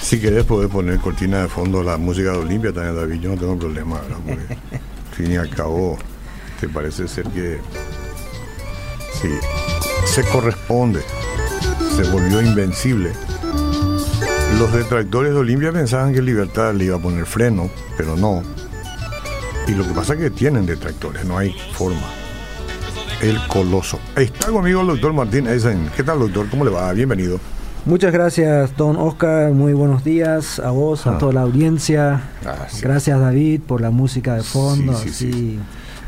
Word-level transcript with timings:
Si 0.00 0.20
querés 0.20 0.44
poder 0.44 0.68
poner 0.68 0.98
cortina 0.98 1.42
de 1.42 1.48
fondo 1.48 1.82
la 1.82 1.96
música 1.96 2.32
de 2.32 2.38
Olimpia 2.38 2.72
también, 2.72 2.96
David, 2.96 3.20
yo 3.20 3.30
no 3.30 3.36
tengo 3.36 3.58
problema, 3.58 4.00
¿verdad? 4.00 4.18
Porque 4.26 4.54
al 4.54 5.14
fin 5.16 5.32
y 5.32 5.36
al 5.36 5.50
cabo, 5.50 5.98
te 6.60 6.68
parece 6.68 7.06
ser 7.08 7.24
que 7.24 7.58
sí, 9.20 9.28
se 10.06 10.24
corresponde, 10.24 11.00
se 11.96 12.02
volvió 12.10 12.40
invencible. 12.40 13.12
Los 14.58 14.72
detractores 14.72 15.32
de 15.32 15.38
Olimpia 15.38 15.72
pensaban 15.72 16.14
que 16.14 16.22
Libertad 16.22 16.74
le 16.74 16.86
iba 16.86 16.96
a 16.96 17.00
poner 17.00 17.26
freno, 17.26 17.68
pero 17.96 18.16
no. 18.16 18.42
Y 19.66 19.72
lo 19.72 19.86
que 19.86 19.92
pasa 19.92 20.14
es 20.14 20.20
que 20.20 20.30
tienen 20.30 20.64
detractores, 20.64 21.24
no 21.26 21.36
hay 21.36 21.54
forma. 21.72 22.08
El 23.20 23.38
coloso. 23.48 24.00
Está 24.16 24.48
conmigo 24.48 24.80
el 24.80 24.86
doctor 24.86 25.12
Martín 25.12 25.48
Eisen. 25.48 25.90
¿Qué 25.96 26.02
tal, 26.02 26.20
doctor? 26.20 26.48
¿Cómo 26.48 26.64
le 26.64 26.70
va? 26.70 26.92
Bienvenido. 26.92 27.38
Muchas 27.88 28.12
gracias, 28.12 28.76
don 28.76 28.96
Oscar. 28.96 29.50
Muy 29.52 29.72
buenos 29.72 30.04
días 30.04 30.58
a 30.60 30.70
vos, 30.70 31.06
a 31.06 31.14
Ah. 31.14 31.18
toda 31.18 31.32
la 31.32 31.40
audiencia. 31.40 32.20
Gracias. 32.42 32.82
Gracias, 32.82 33.18
David, 33.18 33.62
por 33.66 33.80
la 33.80 33.90
música 33.90 34.34
de 34.34 34.42
fondo. 34.42 34.94
Sí, 34.94 35.08
sí, 35.08 35.14
sí. 35.14 35.32
sí. 35.32 35.58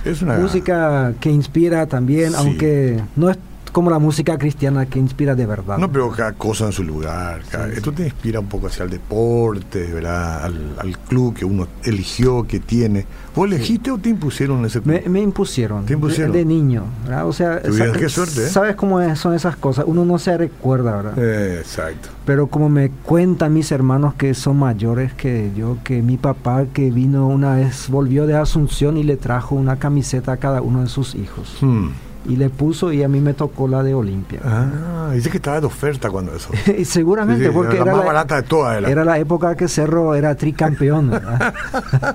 Es 0.05 0.21
una 0.23 0.37
Música 0.39 1.15
que 1.21 1.31
inspira 1.31 1.87
también, 1.87 2.35
aunque 2.35 3.01
no 3.17 3.31
es 3.31 3.39
como 3.73 3.91
la 3.91 3.99
música 3.99 4.37
cristiana 4.39 4.87
que 4.87 4.99
inspira 4.99 5.35
de 5.35 5.47
verdad. 5.47 5.79
No, 5.79 5.91
pero 5.91 6.11
cada 6.11 6.33
cosa 6.33 6.67
en 6.67 6.73
su 6.73 6.83
lugar. 6.85 7.43
cada- 7.51 7.67
Sí, 7.69 7.75
Esto 7.77 7.93
te 7.93 8.05
inspira 8.05 8.41
un 8.41 8.47
poco 8.47 8.67
hacia 8.69 8.85
el 8.85 8.91
deporte, 8.91 9.93
¿verdad? 9.93 10.45
Al, 10.45 10.75
al 10.79 10.99
club 10.99 11.35
que 11.35 11.45
uno 11.45 11.67
eligió, 11.85 12.47
que 12.47 12.61
tiene. 12.61 13.07
¿Vos 13.35 13.47
elegiste 13.47 13.91
o 13.91 13.99
te 13.99 14.09
impusieron 14.09 14.65
ese 14.65 14.81
club? 14.81 15.01
Me, 15.05 15.09
me 15.09 15.21
impusieron, 15.21 15.87
Te 15.87 15.93
impusieron. 15.95 16.33
De, 16.33 16.39
de 16.41 16.45
niño, 16.45 16.85
¿verdad? 17.05 17.27
O 17.27 17.33
sea, 17.33 17.63
Tuvieras 17.63 17.95
sa- 17.95 17.99
qué 18.01 18.09
suerte, 18.09 18.45
¿eh? 18.47 18.49
¿sabes 18.49 18.77
cómo 18.77 19.01
es- 19.01 19.19
son 19.19 19.35
esas 19.35 19.57
cosas? 19.57 19.85
Uno 19.87 20.05
no 20.05 20.19
se 20.19 20.37
recuerda, 20.37 20.97
¿verdad? 20.97 21.15
Eh, 21.19 21.59
exacto. 21.61 22.09
Pero 22.27 22.49
como 22.49 22.69
me 22.69 22.91
cuentan 22.91 23.53
mis 23.55 23.71
hermanos 23.73 24.15
que 24.15 24.35
son 24.35 24.59
mayores 24.59 25.15
que 25.15 25.51
yo, 25.57 25.79
que 25.85 26.03
mi 26.03 26.17
papá 26.17 26.65
que 26.73 26.91
vino 26.91 27.29
una 27.29 27.57
vez, 27.57 27.89
volvió 27.89 28.27
de 28.27 28.37
Asunción 28.37 28.97
y 28.97 29.03
le 29.05 29.17
trajo 29.17 29.55
una 29.55 29.77
camiseta 29.79 30.33
a 30.33 30.37
cada 30.37 30.61
uno 30.63 30.83
de 30.83 30.89
sus 30.89 31.15
hijos. 31.15 31.57
Hmm. 31.61 31.89
Y 32.29 32.37
le 32.37 32.51
puso 32.51 32.93
y 32.93 33.03
a 33.03 33.09
mí 33.09 33.19
me 33.19 33.33
tocó 33.33 33.67
la 33.67 33.83
de 33.83 33.95
Olimpia. 33.95 34.41
Ah, 34.45 35.11
dice 35.15 35.31
que 35.31 35.39
estaba 35.39 35.59
de 35.61 35.67
oferta 35.67 36.11
cuando 36.11 36.35
eso. 36.35 36.51
y 36.79 36.85
seguramente 36.85 37.45
Sí, 37.45 37.49
sí, 37.51 37.55
porque 37.55 37.77
era 37.77 37.83
era 37.85 37.93
la 37.93 37.97
más 37.99 38.07
barata 38.07 38.37
de 38.37 38.43
todas, 38.43 38.77
era. 38.79 38.91
era 38.91 39.05
la 39.05 39.19
época 39.19 39.57
que 39.57 39.69
Cerro 39.69 40.15
era 40.15 40.35
tricampeón. 40.35 41.11
¿verdad? 41.11 41.55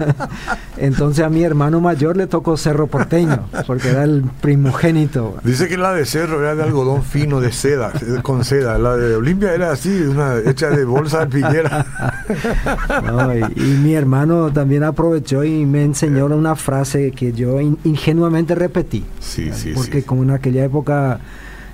Entonces 0.78 1.26
a 1.26 1.30
mi 1.30 1.44
hermano 1.44 1.80
mayor 1.82 2.18
le 2.18 2.28
tocó 2.28 2.56
Cerro 2.58 2.88
Porteño, 2.88 3.48
porque 3.66 3.90
era 3.90 4.04
el 4.04 4.24
primogénito. 4.42 5.38
Dice 5.44 5.68
que 5.68 5.78
la 5.78 5.94
de 5.94 6.06
Cerro 6.06 6.40
era 6.42 6.54
de 6.56 6.64
algodón 6.64 7.02
fino, 7.04 7.40
de 7.42 7.52
seda, 7.52 7.92
con 8.22 8.44
seda. 8.44 8.78
La 8.78 8.96
de 8.98 9.16
Olimpia 9.16 9.54
era 9.54 9.72
así, 9.72 9.90
una 10.02 10.38
hecha 10.38 10.70
de 10.70 10.86
bolsa 10.86 11.26
de 11.26 11.28
piñera. 11.28 11.86
¿no? 13.06 13.36
Y, 13.36 13.42
y 13.56 13.80
mi 13.84 13.96
hermano 13.96 14.52
también 14.52 14.84
aprovechó 14.84 15.44
y 15.44 15.66
me 15.66 15.84
enseñó 15.84 16.26
una 16.26 16.56
frase 16.56 17.12
que 17.12 17.34
yo 17.34 17.60
in- 17.62 17.78
ingenuamente 17.84 18.54
repetí. 18.56 19.04
Sí, 19.20 19.52
sí, 19.54 19.72
porque 19.74 19.95
sí. 20.02 20.06
como 20.08 20.24
en 20.24 20.32
aquella 20.32 20.64
época 20.66 21.20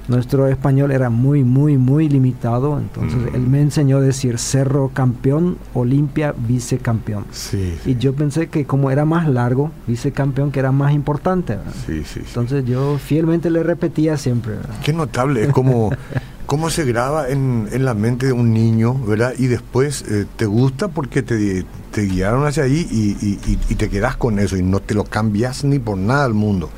nuestro 0.07 0.47
español 0.47 0.91
era 0.91 1.09
muy, 1.09 1.43
muy, 1.43 1.77
muy 1.77 2.09
limitado, 2.09 2.77
entonces 2.79 3.19
Mm. 3.31 3.35
él 3.35 3.41
me 3.47 3.61
enseñó 3.61 3.97
a 3.97 4.01
decir 4.01 4.39
Cerro 4.39 4.89
campeón, 4.93 5.57
Olimpia 5.73 6.33
vicecampeón. 6.37 7.25
Sí, 7.31 7.75
Y 7.85 7.95
yo 7.95 8.13
pensé 8.13 8.47
que 8.49 8.65
como 8.65 8.89
era 8.91 9.05
más 9.05 9.27
largo, 9.27 9.71
vicecampeón, 9.87 10.51
que 10.51 10.59
era 10.59 10.71
más 10.71 10.93
importante. 10.93 11.57
sí, 11.85 11.99
sí, 11.99 12.03
sí. 12.15 12.19
Entonces 12.27 12.65
yo 12.65 12.97
fielmente 12.97 13.49
le 13.51 13.61
repetía 13.63 14.17
siempre. 14.17 14.55
¿verdad? 14.55 14.75
Qué 14.83 14.91
notable, 14.91 15.43
es 15.43 15.49
como 15.53 15.91
cómo 16.47 16.69
se 16.71 16.83
graba 16.83 17.29
en, 17.29 17.69
en 17.71 17.85
la 17.85 17.93
mente 17.93 18.25
de 18.25 18.33
un 18.33 18.51
niño, 18.53 18.95
¿verdad? 19.05 19.33
Y 19.37 19.47
después 19.47 20.03
eh, 20.09 20.25
te 20.35 20.45
gusta 20.47 20.89
porque 20.89 21.21
te, 21.21 21.63
te 21.91 22.01
guiaron 22.01 22.45
hacia 22.45 22.63
ahí 22.63 22.85
y, 22.91 23.11
y- 23.25 23.39
y- 23.47 23.59
y 23.69 23.75
te 23.75 23.87
quedas 23.87 24.17
con 24.17 24.39
eso 24.39 24.57
y 24.57 24.63
no 24.63 24.79
te 24.81 24.93
lo 24.95 25.03
cambias 25.05 25.63
ni 25.63 25.79
por 25.79 25.97
nada 25.97 26.25
al 26.25 26.33
mundo. 26.33 26.69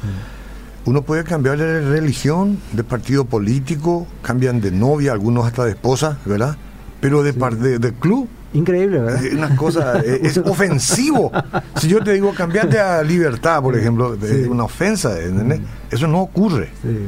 Uno 0.86 1.02
puede 1.02 1.24
cambiar 1.24 1.58
de 1.58 1.82
religión, 1.82 2.58
de 2.74 2.84
partido 2.84 3.26
político, 3.26 4.06
cambian 4.22 4.60
de 4.60 4.72
novia, 4.72 5.14
algunos 5.14 5.46
hasta 5.46 5.64
de 5.66 5.72
esposa, 5.72 6.18
¿verdad? 6.26 6.58
Pero 7.00 7.24
de, 7.24 7.34
par- 7.34 7.56
de, 7.58 7.80
de 7.80 7.94
club, 7.94 8.28
Increíble, 8.54 9.00
¿verdad? 9.00 9.26
es 9.26 9.34
una 9.34 9.56
cosa, 9.56 10.00
eh, 10.02 10.20
es 10.24 10.38
ofensivo. 10.46 11.32
Si 11.78 11.88
yo 11.88 12.04
te 12.04 12.14
digo, 12.14 12.34
cambiate 12.36 12.80
a 12.80 13.02
libertad, 13.02 13.62
por 13.62 13.76
ejemplo, 13.78 14.14
es 14.14 14.30
Sí. 14.30 14.44
una 14.50 14.66
ofensa, 14.66 15.20
¿entendés? 15.20 15.62
Eso 15.90 16.08
no 16.08 16.22
ocurre. 16.22 16.70
Sí. 16.82 17.08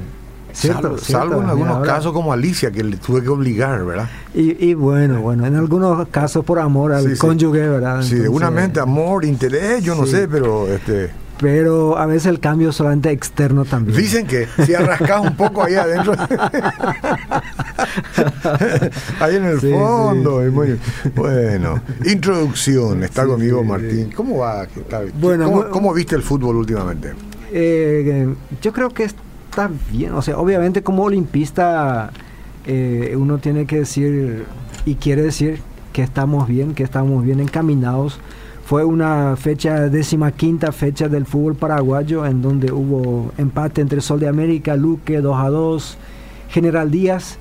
Cierto, 0.54 0.82
salvo, 0.84 0.98
cierto. 0.98 1.20
salvo 1.30 1.42
en 1.44 1.50
algunos 1.50 1.86
casos 1.86 2.14
como 2.14 2.32
Alicia, 2.32 2.72
que 2.72 2.82
le 2.82 2.96
tuve 2.96 3.22
que 3.22 3.28
obligar, 3.28 3.84
¿verdad? 3.84 4.08
Y, 4.34 4.66
y 4.68 4.74
bueno, 4.74 5.20
bueno, 5.22 5.46
en 5.46 5.56
algunos 5.56 6.08
casos 6.08 6.46
por 6.46 6.60
amor 6.60 6.94
al 6.94 7.04
Sí, 7.04 7.12
sí. 7.12 7.18
cónyuge, 7.18 7.68
¿verdad? 7.68 8.02
Sí, 8.04 8.18
seguramente 8.22 8.80
amor, 8.80 9.26
interés, 9.26 9.84
yo 9.84 9.96
no 9.96 10.06
sí. 10.06 10.12
sé, 10.14 10.28
pero 10.30 10.68
este 10.70 11.12
Pero 11.40 11.98
a 11.98 12.06
veces 12.06 12.28
el 12.28 12.40
cambio 12.40 12.70
es 12.70 12.76
solamente 12.78 13.12
externo 13.12 13.66
también. 13.66 13.98
dicen 13.98 14.26
que 14.26 14.48
si 14.66 14.74
arrascas 14.74 15.20
un 15.22 15.36
poco 15.36 15.64
ahí 15.64 15.76
adentro, 15.76 16.14
ahí 19.20 19.36
en 19.36 19.46
el 19.46 19.60
Sí, 19.60 19.72
fondo, 19.72 20.42
sí, 20.44 20.50
bueno. 21.16 21.82
Introducción, 22.06 23.04
está 23.04 23.26
conmigo 23.26 23.64
Martín. 23.64 24.12
¿Cómo 24.16 24.38
va? 24.40 24.66
¿Qué 24.68 24.82
tal? 24.82 25.12
Bueno, 25.20 25.46
¿Cómo, 25.46 25.70
cómo 25.70 25.94
viste 25.94 26.16
el 26.16 26.22
fútbol 26.22 26.56
últimamente? 26.56 27.14
Eh, 27.52 28.34
yo 28.62 28.74
creo 28.74 28.90
que 28.90 29.04
está 29.04 29.70
bien. 29.92 30.14
O 30.14 30.22
sea, 30.22 30.38
obviamente 30.38 30.84
como 30.84 31.04
olimpista 31.04 32.12
eh, 32.66 33.14
uno 33.18 33.38
tiene 33.40 33.66
que 33.66 33.80
decir 33.80 34.46
y 34.86 34.96
quiere 34.96 35.22
decir 35.24 35.60
que 35.94 36.02
estamos 36.02 36.48
bien, 36.48 36.74
que 36.76 36.84
estamos 36.84 37.24
bien 37.24 37.40
encaminados. 37.40 38.20
Fue 38.66 38.84
una 38.84 39.36
fecha, 39.36 39.90
décima 39.90 40.32
quinta 40.32 40.72
fecha 40.72 41.08
del 41.08 41.26
fútbol 41.28 41.56
paraguayo 41.56 42.26
en 42.26 42.42
donde 42.42 42.72
hubo 42.72 43.32
empate 43.38 43.82
entre 43.82 44.02
Sol 44.02 44.20
de 44.20 44.28
América, 44.28 44.76
Luque 44.76 45.22
2 45.22 45.38
a 45.38 45.50
2, 45.50 45.98
General 46.50 46.90
Díaz, 46.90 47.38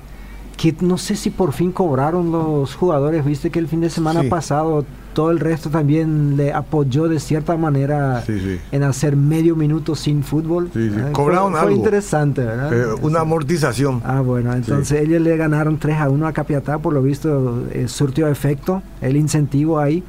que 0.55 0.75
no 0.81 0.99
sé 0.99 1.15
si 1.15 1.31
por 1.31 1.51
fin 1.51 1.71
cobraron 1.71 2.31
los 2.31 2.75
jugadores, 2.75 3.25
viste 3.25 3.49
que 3.49 3.57
el 3.57 3.67
fin 3.67 3.81
de 3.81 3.89
semana 3.89 4.21
Sí. 4.21 4.29
pasado 4.29 4.85
todo 5.15 5.31
el 5.31 5.39
resto 5.39 5.69
también 5.69 6.35
le 6.37 6.53
apoyó 6.53 7.07
de 7.07 7.19
cierta 7.19 7.55
manera 7.57 8.21
Sí, 8.25 8.37
sí. 8.39 8.59
en 8.71 8.83
hacer 8.83 9.15
medio 9.15 9.55
minuto 9.55 9.95
sin 9.95 10.21
fútbol. 10.23 10.69
Sí. 10.73 10.91
Ah, 10.95 11.09
Cobraron 11.13 11.51
fue, 11.53 11.59
fue 11.61 11.69
algo. 11.69 11.75
interesante, 11.77 12.41
¿verdad? 12.43 12.71
Eh, 12.73 12.95
una 13.01 13.21
amortización. 13.21 14.01
Ah, 14.05 14.19
bueno, 14.21 14.53
entonces 14.53 15.01
ellos 15.01 15.21
le 15.21 15.35
ganaron 15.37 15.77
3 15.79 15.97
a 16.01 16.09
1 16.09 16.27
a 16.27 16.33
Capiatá, 16.33 16.77
por 16.79 16.93
lo 16.93 17.01
visto 17.01 17.63
eh, 17.71 17.87
surtió 17.87 18.27
efecto 18.27 18.83
el 19.01 19.15
incentivo 19.17 19.79
ahí. 19.79 20.03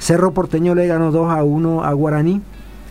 Cerro 0.00 0.32
Porteño 0.32 0.74
le 0.74 0.86
ganó 0.88 1.12
2 1.12 1.30
a 1.30 1.44
1 1.44 1.84
a 1.84 1.92
Guaraní, 1.92 2.40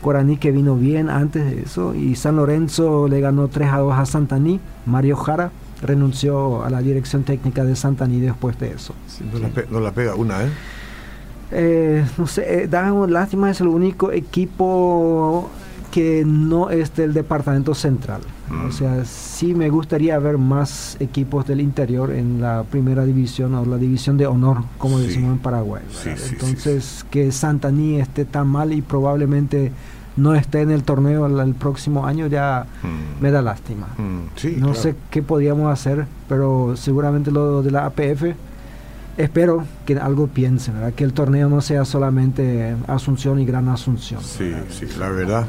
Guaraní 0.02 0.38
que 0.38 0.52
vino 0.52 0.76
bien 0.78 1.10
antes 1.10 1.44
de 1.44 1.64
eso, 1.64 1.94
y 1.94 2.16
San 2.16 2.38
Lorenzo 2.38 3.08
le 3.10 3.20
ganó 3.20 3.50
3 3.50 3.70
a 3.74 3.78
2 3.80 3.94
a 3.98 4.06
Santaní, 4.06 4.62
Mario 4.86 5.18
Jara 5.18 5.52
renunció 5.82 6.64
a 6.64 6.70
la 6.70 6.82
dirección 6.82 7.24
técnica 7.24 7.66
de 7.66 7.76
Santaní 7.76 8.20
después 8.22 8.58
de 8.60 8.72
eso. 8.72 8.94
No, 9.34 9.40
la 9.40 9.48
pe- 9.50 9.66
no 9.70 9.80
la 9.82 9.92
pega 9.92 10.16
una, 10.16 10.44
¿eh? 10.44 10.50
Eh, 11.52 12.06
no 12.18 12.28
sé, 12.28 12.64
eh, 12.64 12.68
da 12.68 12.92
lástima, 13.08 13.50
es 13.50 13.60
el 13.60 13.68
único 13.70 14.12
equipo 14.12 15.50
que 15.92 16.24
no 16.26 16.70
es 16.70 16.96
del 16.96 17.14
departamento 17.14 17.74
central. 17.74 18.22
Mm. 18.50 18.66
O 18.66 18.72
sea, 18.72 19.06
sí 19.06 19.54
me 19.54 19.70
gustaría 19.70 20.18
ver 20.20 20.38
más 20.38 20.98
equipos 21.00 21.46
del 21.48 21.62
interior 21.62 22.12
en 22.12 22.42
la 22.42 22.64
primera 22.64 23.06
división 23.06 23.54
o 23.56 23.66
la 23.66 23.78
división 23.78 24.18
de 24.18 24.26
honor, 24.28 24.64
como 24.78 24.98
Sí. 25.00 25.08
decimos 25.08 25.34
en 25.34 25.40
Paraguay. 25.40 25.84
Entonces, 26.32 27.06
que 27.12 27.32
Santaní 27.32 28.00
esté 28.00 28.26
tan 28.26 28.48
mal 28.48 28.74
y 28.74 28.82
probablemente 28.82 29.72
no 30.18 30.34
esté 30.36 30.62
en 30.62 30.72
el 30.72 30.84
torneo 30.84 31.28
el, 31.28 31.40
el 31.40 31.54
próximo 31.56 32.06
año 32.06 32.28
ya 32.28 32.66
Mm. 32.84 33.22
me 33.24 33.32
da 33.32 33.42
lástima. 33.42 33.88
Mm, 33.98 34.60
No 34.60 34.68
claro. 34.68 34.74
sé 34.74 34.96
qué 35.12 35.22
podíamos 35.22 35.72
hacer, 35.72 36.08
pero 36.28 36.74
seguramente 36.76 37.32
lo 37.32 37.62
de 37.64 37.72
la 37.72 37.86
APF, 37.86 38.36
espero 39.18 39.64
que 39.86 39.98
algo 39.98 40.28
piensen, 40.28 40.76
¿verdad? 40.76 40.94
que 40.94 41.04
el 41.04 41.14
torneo 41.14 41.50
no 41.50 41.62
sea 41.62 41.86
solamente 41.86 42.76
Asunción 42.88 43.40
y 43.40 43.46
Gran 43.46 43.68
Asunción. 43.70 44.22
Sí, 44.24 44.52
sí, 44.70 44.86
la 44.98 45.10
verdad. 45.10 45.46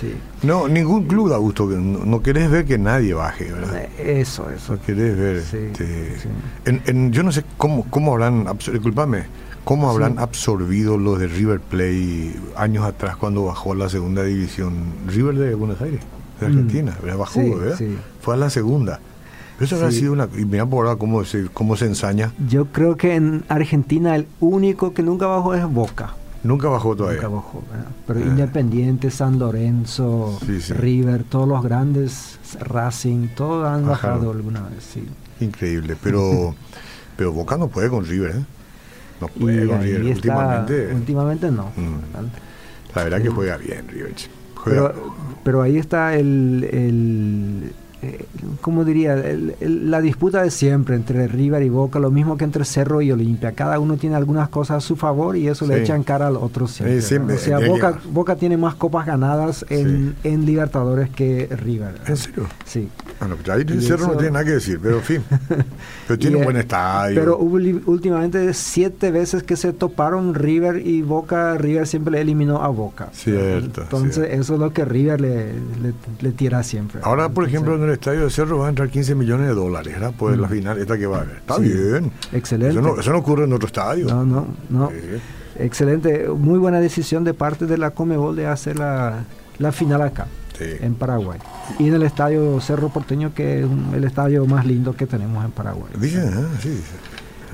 Sí. 0.00 0.14
No, 0.42 0.68
ningún 0.68 1.04
club 1.06 1.28
da 1.30 1.36
gusto. 1.36 1.66
No, 1.66 2.04
no 2.04 2.22
querés 2.22 2.50
ver 2.50 2.64
que 2.64 2.78
nadie 2.78 3.14
baje, 3.14 3.52
¿verdad? 3.52 3.82
Eh, 3.98 4.20
Eso, 4.20 4.48
eso. 4.50 4.74
No 4.74 4.80
querés 4.82 5.16
ver. 5.18 5.42
Sí, 5.42 5.56
este, 5.58 6.18
sí. 6.18 6.28
en- 6.64 6.82
en- 6.86 7.12
yo 7.12 7.22
no 7.22 7.30
sé 7.32 7.44
cómo, 7.58 7.84
cómo 7.90 8.12
habrán, 8.12 8.46
discúlpame, 8.58 9.24
cómo 9.64 9.90
habrán 9.90 10.18
absorbido 10.18 10.96
los 10.98 11.18
de 11.18 11.26
River 11.28 11.60
Play 11.60 12.34
años 12.56 12.84
atrás 12.84 13.16
cuando 13.16 13.44
bajó 13.44 13.72
a 13.72 13.76
la 13.76 13.88
segunda 13.88 14.24
división. 14.24 14.72
River 15.08 15.34
de 15.36 15.54
Buenos 15.54 15.80
Aires, 15.80 16.00
de 16.40 16.46
Mm. 16.48 16.50
Argentina, 16.50 16.96
¿verdad? 17.02 17.18
Bajó, 17.18 17.40
¿verdad? 17.58 17.78
Fue 18.20 18.34
a 18.34 18.36
la 18.38 18.50
segunda. 18.50 18.98
Eso 19.60 19.76
habrá 19.76 19.90
Sí. 19.92 20.00
sido 20.00 20.14
una. 20.14 20.26
Y 20.36 20.44
mira 20.44 20.66
por 20.66 20.86
ahora 20.86 20.98
cómo 20.98 21.24
se, 21.24 21.44
cómo 21.52 21.76
se 21.76 21.84
ensaña. 21.84 22.32
Yo 22.48 22.64
creo 22.66 22.96
que 22.96 23.14
en 23.14 23.44
Argentina 23.48 24.16
el 24.16 24.26
único 24.40 24.92
que 24.94 25.02
nunca 25.02 25.26
bajó 25.26 25.54
es 25.54 25.64
Boca. 25.70 26.14
Nunca 26.44 26.68
bajó 26.68 26.96
todavía. 26.96 27.22
Nunca 27.22 27.34
bajó, 27.36 27.62
¿verdad? 27.70 27.86
Pero 28.06 28.20
Eh. 28.20 28.24
Independiente, 28.26 29.10
San 29.10 29.38
Lorenzo, 29.38 30.38
Sí, 30.44 30.60
sí. 30.60 30.72
River, 30.72 31.22
todos 31.24 31.46
los 31.48 31.62
grandes, 31.62 32.38
Racing, 32.60 33.28
todos 33.36 33.66
han 33.66 33.86
Bajaron. 33.86 34.18
bajado 34.18 34.30
alguna 34.32 34.60
vez, 34.62 34.82
sí. 34.82 35.04
Increíble. 35.40 35.96
Pero, 36.02 36.54
pero 37.16 37.32
Boca 37.32 37.56
no 37.56 37.68
puede 37.68 37.88
con 37.88 38.04
River, 38.04 38.36
¿eh? 38.36 38.44
No 39.20 39.28
puede 39.28 39.64
Y 39.64 39.68
con 39.68 39.82
River. 39.82 40.00
está- 40.02 40.14
Últimamente, 40.16 40.94
últimamente 40.94 41.50
no. 41.52 41.66
Mm. 41.76 42.24
la 42.94 43.04
verdad 43.04 43.22
que 43.22 43.28
juega 43.28 43.56
bien, 43.56 43.86
River. 43.88 44.14
Juega- 44.56 44.92
Pero, 44.92 45.14
pero 45.44 45.62
ahí 45.62 45.76
está 45.78 46.14
el, 46.16 46.68
el 46.72 47.72
eh, 48.02 48.24
¿cómo 48.60 48.84
diría? 48.84 49.14
El- 49.14 49.54
el- 49.60 49.90
la 49.90 50.00
disputa 50.00 50.42
de 50.42 50.50
siempre 50.50 50.96
entre 50.96 51.28
River 51.28 51.62
y 51.62 51.68
Boca, 51.68 51.98
lo 51.98 52.10
mismo 52.10 52.36
que 52.36 52.44
entre 52.44 52.64
Cerro 52.64 53.00
y 53.00 53.12
Olimpia. 53.12 53.52
Cada 53.52 53.78
uno 53.78 53.96
tiene 53.96 54.16
algunas 54.16 54.48
cosas 54.48 54.78
a 54.78 54.80
su 54.80 54.96
favor 54.96 55.36
y 55.36 55.46
eso 55.48 55.66
le 55.66 55.74
echan 55.82 56.02
cara 56.02 56.26
al 56.26 56.36
otro 56.36 56.66
siempre. 56.66 57.00
Sí, 57.00 57.08
siempre, 57.08 57.34
¿no? 57.36 57.40
O 57.40 57.44
sea, 57.44 57.58
Boca, 57.68 57.98
Boca 58.12 58.36
tiene 58.36 58.56
más 58.56 58.74
copas 58.74 59.06
ganadas 59.06 59.64
en, 59.68 60.16
en 60.24 60.44
Libertadores 60.46 61.10
que 61.10 61.48
River. 61.56 62.00
¿En 62.06 62.16
serio? 62.16 62.46
Sí. 62.64 62.88
Bueno, 63.22 63.36
pues 63.36 63.48
ahí 63.50 63.64
Y 63.78 63.80
Cerro 63.82 64.06
no 64.08 64.12
tiene 64.14 64.30
nada 64.32 64.44
que 64.44 64.50
decir, 64.52 64.78
pero 64.82 64.96
en 64.98 65.02
fin. 65.02 65.22
Pero 66.08 66.18
tiene 66.18 66.36
un 66.36 66.42
eh, 66.42 66.44
buen 66.44 66.56
estadio. 66.56 67.18
Pero 67.20 67.38
hubo 67.38 67.56
últimamente 67.90 68.52
siete 68.54 69.10
veces 69.10 69.42
que 69.44 69.56
se 69.56 69.72
toparon 69.72 70.34
River 70.34 70.84
y 70.86 71.02
Boca, 71.02 71.56
River 71.56 71.86
siempre 71.86 72.12
le 72.12 72.20
eliminó 72.20 72.62
a 72.62 72.68
Boca. 72.68 73.08
Cierto, 73.12 73.82
Entonces 73.82 74.14
cierto. 74.26 74.34
eso 74.42 74.54
es 74.54 74.60
lo 74.60 74.72
que 74.72 74.84
River 74.84 75.20
le, 75.20 75.52
le, 75.52 75.94
le 76.20 76.30
tira 76.32 76.62
siempre. 76.62 77.00
Ahora, 77.04 77.28
por 77.28 77.44
Entonces, 77.44 77.52
ejemplo, 77.54 77.74
en 77.76 77.82
el 77.88 77.90
estadio 77.94 78.24
de 78.24 78.30
Cerro 78.30 78.58
van 78.58 78.66
a 78.66 78.68
entrar 78.70 78.88
15 78.90 79.14
millones 79.14 79.46
de 79.48 79.54
dólares, 79.54 79.92
¿verdad? 79.94 80.12
Pues 80.18 80.36
la 80.36 80.48
Mm. 80.48 80.50
final 80.50 80.78
esta 80.78 80.98
que 80.98 81.06
va 81.06 81.18
a 81.18 81.20
haber. 81.22 81.36
Está 81.36 81.56
Sí. 81.56 81.62
bien. 81.62 82.12
Excelente. 82.32 82.72
Eso 82.78 82.82
no, 82.82 83.00
eso 83.00 83.12
no 83.12 83.18
ocurre 83.18 83.44
en 83.44 83.52
otro 83.52 83.66
estadio. 83.68 84.06
No, 84.06 84.24
no, 84.24 84.46
no. 84.70 84.88
Sí. 84.90 84.96
Excelente. 85.58 86.28
Muy 86.28 86.58
buena 86.58 86.80
decisión 86.80 87.24
de 87.24 87.34
parte 87.34 87.66
de 87.66 87.78
la 87.78 87.90
Comebol 87.92 88.34
de 88.36 88.46
hacer 88.46 88.78
la, 88.78 89.24
la 89.58 89.70
final 89.72 90.02
acá, 90.02 90.26
Sí. 90.58 90.64
en 90.80 90.94
Paraguay. 90.94 91.38
Y 91.78 91.88
en 91.88 91.94
el 91.94 92.02
estadio 92.02 92.60
Cerro 92.60 92.88
Porteño, 92.90 93.32
que 93.34 93.60
es 93.60 93.64
un- 93.64 93.92
el 93.94 94.04
estadio 94.04 94.44
más 94.46 94.66
lindo 94.66 94.94
que 94.94 95.06
tenemos 95.06 95.44
en 95.44 95.50
Paraguay. 95.50 95.92
Ah, 95.94 96.46
sí. 96.60 96.80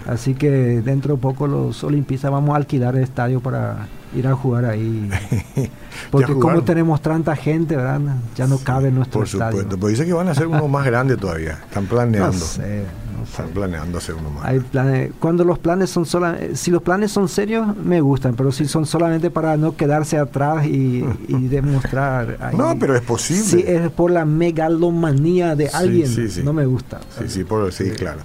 Así 0.06 0.34
que 0.34 0.50
dentro 0.80 1.14
de 1.16 1.20
poco 1.20 1.46
los 1.46 1.82
olimpistas 1.84 2.30
vamos 2.30 2.50
a 2.54 2.56
alquilar 2.56 2.96
el 2.96 3.02
estadio 3.02 3.40
para 3.40 3.88
ir 4.16 4.26
a 4.26 4.34
jugar 4.34 4.64
ahí. 4.64 5.10
Porque 6.10 6.32
como 6.34 6.62
tenemos 6.62 7.02
tanta 7.02 7.34
gente, 7.36 7.76
¿verdad? 7.76 8.00
Ya 8.36 8.46
no 8.46 8.58
cabe 8.58 8.88
en 8.88 8.94
nuestro 8.94 9.20
Por 9.20 9.26
estadio. 9.26 9.58
supuesto. 9.62 9.78
Pues 9.78 9.92
dice 9.94 10.06
que 10.06 10.12
van 10.12 10.28
a 10.28 10.30
hacer 10.30 10.46
uno 10.46 10.66
más 10.68 10.86
grande 10.86 11.16
todavía. 11.16 11.58
Están 11.64 11.84
No 11.84 11.90
planeando. 11.90 12.32
sé, 12.32 12.84
no 13.18 13.24
sé. 13.26 13.30
Están 13.32 13.48
planeando 13.48 13.98
hacer 13.98 14.14
uno 14.14 14.30
más. 14.30 14.44
Hay 14.44 14.60
planes, 14.60 15.12
cuando 15.20 15.44
los 15.44 15.58
planes 15.58 15.90
son 15.90 16.06
sola, 16.06 16.36
si 16.54 16.70
los 16.70 16.82
planes 16.82 17.10
son 17.12 17.28
serios 17.28 17.76
me 17.76 18.00
gustan, 18.00 18.34
pero 18.34 18.52
si 18.52 18.66
son 18.66 18.86
solamente 18.86 19.30
para 19.30 19.56
no 19.56 19.76
quedarse 19.76 20.16
atrás 20.18 20.66
y, 20.66 21.04
y 21.28 21.34
demostrar. 21.48 22.36
ahí- 22.40 22.56
No, 22.56 22.76
pero 22.78 22.94
es 22.96 23.02
posible. 23.02 23.42
Si 23.44 23.60
es 23.60 23.90
por 23.90 24.10
la 24.10 24.24
megalomanía 24.24 25.54
de 25.56 25.68
alguien, 25.68 26.08
sí, 26.08 26.28
sí. 26.28 26.42
no 26.42 26.52
me 26.52 26.66
gusta. 26.66 27.00
Sí, 27.18 27.24
sí, 27.28 27.44
por, 27.44 27.72
sí, 27.72 27.90
claro. 27.90 28.20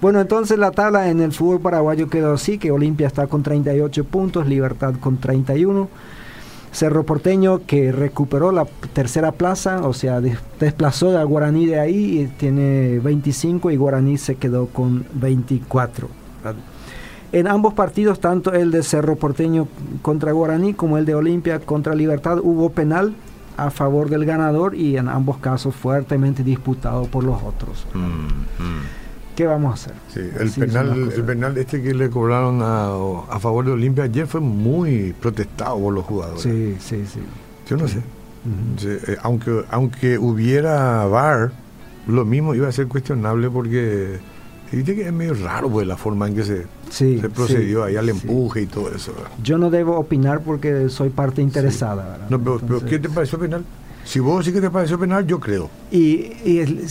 Bueno, 0.00 0.20
entonces 0.20 0.58
la 0.58 0.70
tabla 0.70 1.08
en 1.10 1.20
el 1.20 1.32
fútbol 1.32 1.60
paraguayo 1.60 2.08
quedó 2.08 2.32
así, 2.32 2.56
que 2.58 2.70
Olimpia 2.70 3.06
está 3.06 3.26
con 3.26 3.42
38 3.42 4.04
puntos, 4.04 4.46
Libertad 4.46 4.94
con 4.98 5.18
31, 5.18 5.88
Cerro 6.72 7.04
Porteño 7.04 7.62
que 7.66 7.90
recuperó 7.92 8.52
la 8.52 8.64
tercera 8.92 9.32
plaza, 9.32 9.86
o 9.86 9.92
sea, 9.92 10.20
des- 10.20 10.38
desplazó 10.60 11.18
a 11.18 11.24
Guaraní 11.24 11.66
de 11.66 11.80
ahí 11.80 12.20
y 12.20 12.26
tiene 12.26 12.98
25 13.00 13.70
y 13.70 13.76
Guaraní 13.76 14.18
se 14.18 14.36
quedó 14.36 14.66
con 14.66 15.04
24. 15.14 16.08
En 17.32 17.46
ambos 17.46 17.74
partidos, 17.74 18.18
tanto 18.20 18.52
el 18.52 18.70
de 18.72 18.82
Cerro 18.82 19.16
Porteño 19.16 19.68
contra 20.02 20.32
Guaraní 20.32 20.74
como 20.74 20.98
el 20.98 21.06
de 21.06 21.14
Olimpia 21.14 21.60
contra 21.60 21.94
Libertad, 21.94 22.38
hubo 22.42 22.70
penal 22.70 23.14
a 23.56 23.70
favor 23.70 24.08
del 24.08 24.24
ganador 24.24 24.74
y 24.74 24.96
en 24.96 25.08
ambos 25.08 25.36
casos 25.38 25.74
fuertemente 25.76 26.42
disputado 26.42 27.04
por 27.04 27.22
los 27.24 27.40
otros. 27.42 27.86
Mm, 27.94 27.98
mm. 28.00 28.80
¿Qué 29.36 29.46
vamos 29.46 29.70
a 29.70 29.74
hacer? 29.74 29.94
Sí, 30.12 30.20
el 30.38 30.50
penal, 30.50 31.12
el 31.14 31.24
penal 31.24 31.56
este 31.56 31.82
que 31.82 31.94
le 31.94 32.10
cobraron 32.10 32.60
a, 32.62 32.88
a 33.34 33.38
favor 33.40 33.64
de 33.64 33.72
Olimpia 33.72 34.04
ayer 34.04 34.26
fue 34.26 34.40
muy 34.40 35.14
protestado 35.20 35.78
por 35.78 35.94
los 35.94 36.04
jugadores. 36.04 36.42
Sí, 36.42 36.76
sí, 36.80 37.04
sí. 37.06 37.20
Yo 37.66 37.76
no 37.76 37.88
sé. 37.88 38.00
Sí, 38.78 38.88
eh, 38.88 39.16
aunque, 39.22 39.64
aunque 39.70 40.18
hubiera 40.18 41.04
VAR, 41.06 41.52
lo 42.06 42.24
mismo 42.24 42.54
iba 42.54 42.68
a 42.68 42.72
ser 42.72 42.86
cuestionable 42.88 43.50
porque 43.50 44.18
viste 44.72 44.94
que 44.94 45.06
es 45.06 45.12
medio 45.12 45.34
raro 45.34 45.68
pues 45.68 45.86
la 45.86 45.96
forma 45.96 46.26
en 46.26 46.34
que 46.34 46.44
se, 46.44 46.66
Sí, 46.90 47.18
se 47.20 47.28
procedió 47.30 47.84
ahí 47.84 47.96
al 47.96 48.08
empuje 48.08 48.62
y 48.62 48.66
todo 48.66 48.92
eso. 48.94 49.12
¿verdad? 49.12 49.30
Yo 49.42 49.58
no 49.58 49.70
debo 49.70 49.98
opinar 49.98 50.40
porque 50.40 50.88
soy 50.88 51.10
parte 51.10 51.40
interesada. 51.42 52.26
No, 52.28 52.40
pero, 52.42 52.84
¿qué 52.84 52.98
te 52.98 53.08
pareció 53.08 53.38
penal? 53.38 53.64
Si 54.04 54.18
vos 54.18 54.44
sí 54.44 54.52
que 54.52 54.60
te 54.60 54.70
pareció 54.70 54.98
penal, 54.98 55.26
yo 55.26 55.38
creo. 55.38 55.70
Y, 55.92 56.32
y 56.44 56.58
el- 56.58 56.84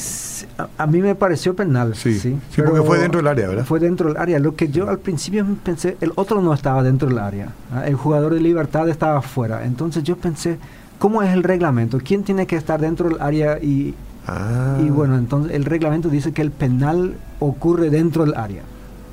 a, 0.77 0.87
mí 0.87 1.01
me 1.01 1.15
pareció 1.15 1.53
penal. 1.55 1.95
Sí, 1.95 2.13
Sí, 2.19 2.37
sí, 2.51 2.61
porque 2.61 2.81
fue 2.81 2.99
dentro 2.99 3.19
del 3.19 3.27
área, 3.27 3.47
¿verdad? 3.49 3.65
Fue 3.65 3.79
dentro 3.79 4.07
del 4.09 4.17
área. 4.17 4.39
Lo 4.39 4.55
que 4.55 4.69
yo 4.69 4.89
al 4.89 4.99
principio 4.99 5.45
pensé, 5.63 5.97
el 6.01 6.11
otro 6.15 6.41
no 6.41 6.53
estaba 6.53 6.81
dentro 6.83 7.09
del 7.09 7.19
área. 7.19 7.49
¿ah? 7.73 7.85
El 7.87 7.95
jugador 7.95 8.33
de 8.33 8.39
libertad 8.39 8.87
estaba 8.89 9.21
fuera. 9.21 9.65
Entonces 9.65 10.03
yo 10.03 10.15
pensé, 10.17 10.57
¿cómo 10.97 11.21
es 11.23 11.33
el 11.33 11.43
reglamento? 11.43 11.97
¿Quién 12.03 12.23
tiene 12.23 12.47
que 12.47 12.55
estar 12.55 12.79
dentro 12.79 13.09
del 13.09 13.21
área? 13.21 13.59
Y, 13.61 13.95
Ah, 14.27 14.77
y 14.85 14.89
bueno, 14.89 15.17
entonces 15.17 15.53
el 15.55 15.65
reglamento 15.65 16.07
dice 16.07 16.31
que 16.33 16.43
el 16.43 16.51
penal 16.51 17.15
ocurre 17.39 17.89
dentro 17.89 18.25
del 18.25 18.35
área. 18.35 18.61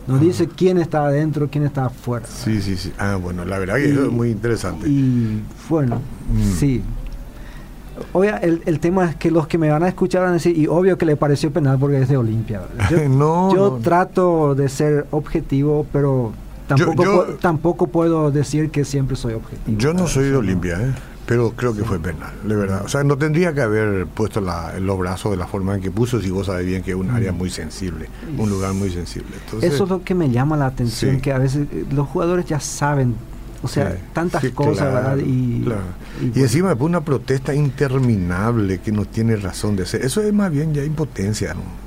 No 0.07 0.17
Ah. 0.17 0.19
dice 0.19 0.47
quién 0.47 0.77
está 0.79 1.07
adentro, 1.07 1.49
quién 1.51 1.65
está 1.65 1.87
afuera. 1.87 2.27
Sí, 2.29 2.61
sí, 2.61 2.77
sí. 2.77 2.93
Ah, 2.99 3.17
bueno, 3.21 3.45
la 3.47 3.59
verdad 3.59 3.77
que 3.77 3.89
Y- 3.89 3.93
eso 3.93 4.05
es 4.07 4.13
muy 4.13 4.31
interesante. 4.31 4.87
Y 4.89 5.41
bueno, 5.71 5.97
Mm. 6.31 6.53
sí. 6.59 6.83
Oye, 8.13 8.33
el, 8.43 8.63
el 8.67 8.81
tema 8.81 9.09
es 9.11 9.17
que 9.17 9.31
los 9.31 9.47
que 9.47 9.59
me 9.59 9.71
van 9.71 9.83
a 9.83 9.89
escuchar 9.89 10.23
van 10.23 10.31
a 10.31 10.35
decir, 10.35 10.57
y 10.57 10.67
obvio 10.67 10.99
que 10.99 11.07
le 11.07 11.17
pareció 11.17 11.51
penal 11.53 11.79
porque 11.79 12.01
es 12.01 12.09
de 12.09 12.17
Olimpia. 12.17 12.63
Yo, 12.91 13.09
No, 13.09 13.55
yo 13.55 13.71
no. 13.71 13.77
trato 13.79 14.55
de 14.55 14.69
ser 14.69 15.07
objetivo, 15.11 15.87
pero 15.93 16.33
tampoco, 16.67 17.05
yo- 17.05 17.25
tampoco 17.41 17.87
puedo 17.89 18.31
decir 18.31 18.71
que 18.71 18.85
siempre 18.85 19.17
soy 19.17 19.35
objetivo. 19.35 19.79
Yo 19.79 19.93
no 19.95 20.07
soy 20.07 20.25
de 20.31 20.37
Olimpia, 20.37 20.81
¿eh? 20.81 20.93
pero 21.27 21.51
creo 21.57 21.75
que 21.75 21.83
fue 21.85 21.99
penal, 21.99 22.33
de 22.45 22.55
verdad. 22.55 22.83
O 22.85 22.89
sea, 22.89 23.03
no 23.03 23.17
tendría 23.19 23.53
que 23.53 23.61
haber 23.61 24.07
puesto 24.07 24.41
la, 24.41 24.79
los 24.79 24.97
brazos 24.99 25.33
de 25.33 25.37
la 25.37 25.47
forma 25.49 25.75
en 25.75 25.81
que 25.81 25.91
puso 25.91 26.21
si 26.21 26.31
vos 26.31 26.47
sabés 26.47 26.65
bien 26.67 26.83
que 26.85 26.93
es 26.93 26.97
un 26.97 27.11
área 27.11 27.33
muy 27.33 27.51
sensible, 27.51 28.09
un 28.39 28.49
lugar 28.49 28.73
muy 28.75 28.91
sensible. 28.91 29.31
Entonces, 29.45 29.73
Eso 29.73 29.85
es 29.85 29.91
lo 29.91 30.03
que 30.05 30.15
me 30.15 30.31
llama 30.31 30.57
la 30.57 30.67
atención, 30.67 31.17
Sí. 31.17 31.21
que 31.21 31.33
a 31.33 31.39
veces 31.39 31.67
eh, 31.73 31.85
los 31.91 32.07
jugadores 32.09 32.47
ya 32.47 32.61
saben, 32.61 33.17
o 33.67 33.69
sea, 33.69 33.93
Sí, 33.93 33.99
tantas 34.13 34.43
sí, 34.43 34.51
cosas, 34.51 34.89
claro, 34.89 34.95
¿verdad? 34.95 35.17
Y, 35.25 35.63
claro. 35.65 35.83
y 36.21 36.39
Y 36.39 36.43
encima 36.43 36.69
después 36.71 36.89
una 36.89 37.03
protesta 37.03 37.55
interminable 37.55 38.81
que 38.81 38.93
no 38.93 39.05
tiene 39.05 39.37
razón 39.37 39.77
de 39.77 39.87
ser. 39.87 40.05
Eso 40.05 40.23
es 40.23 40.33
más 40.33 40.51
bien 40.51 40.75
ya 40.75 40.83
impotencia, 40.83 41.55
¿no? 41.55 41.86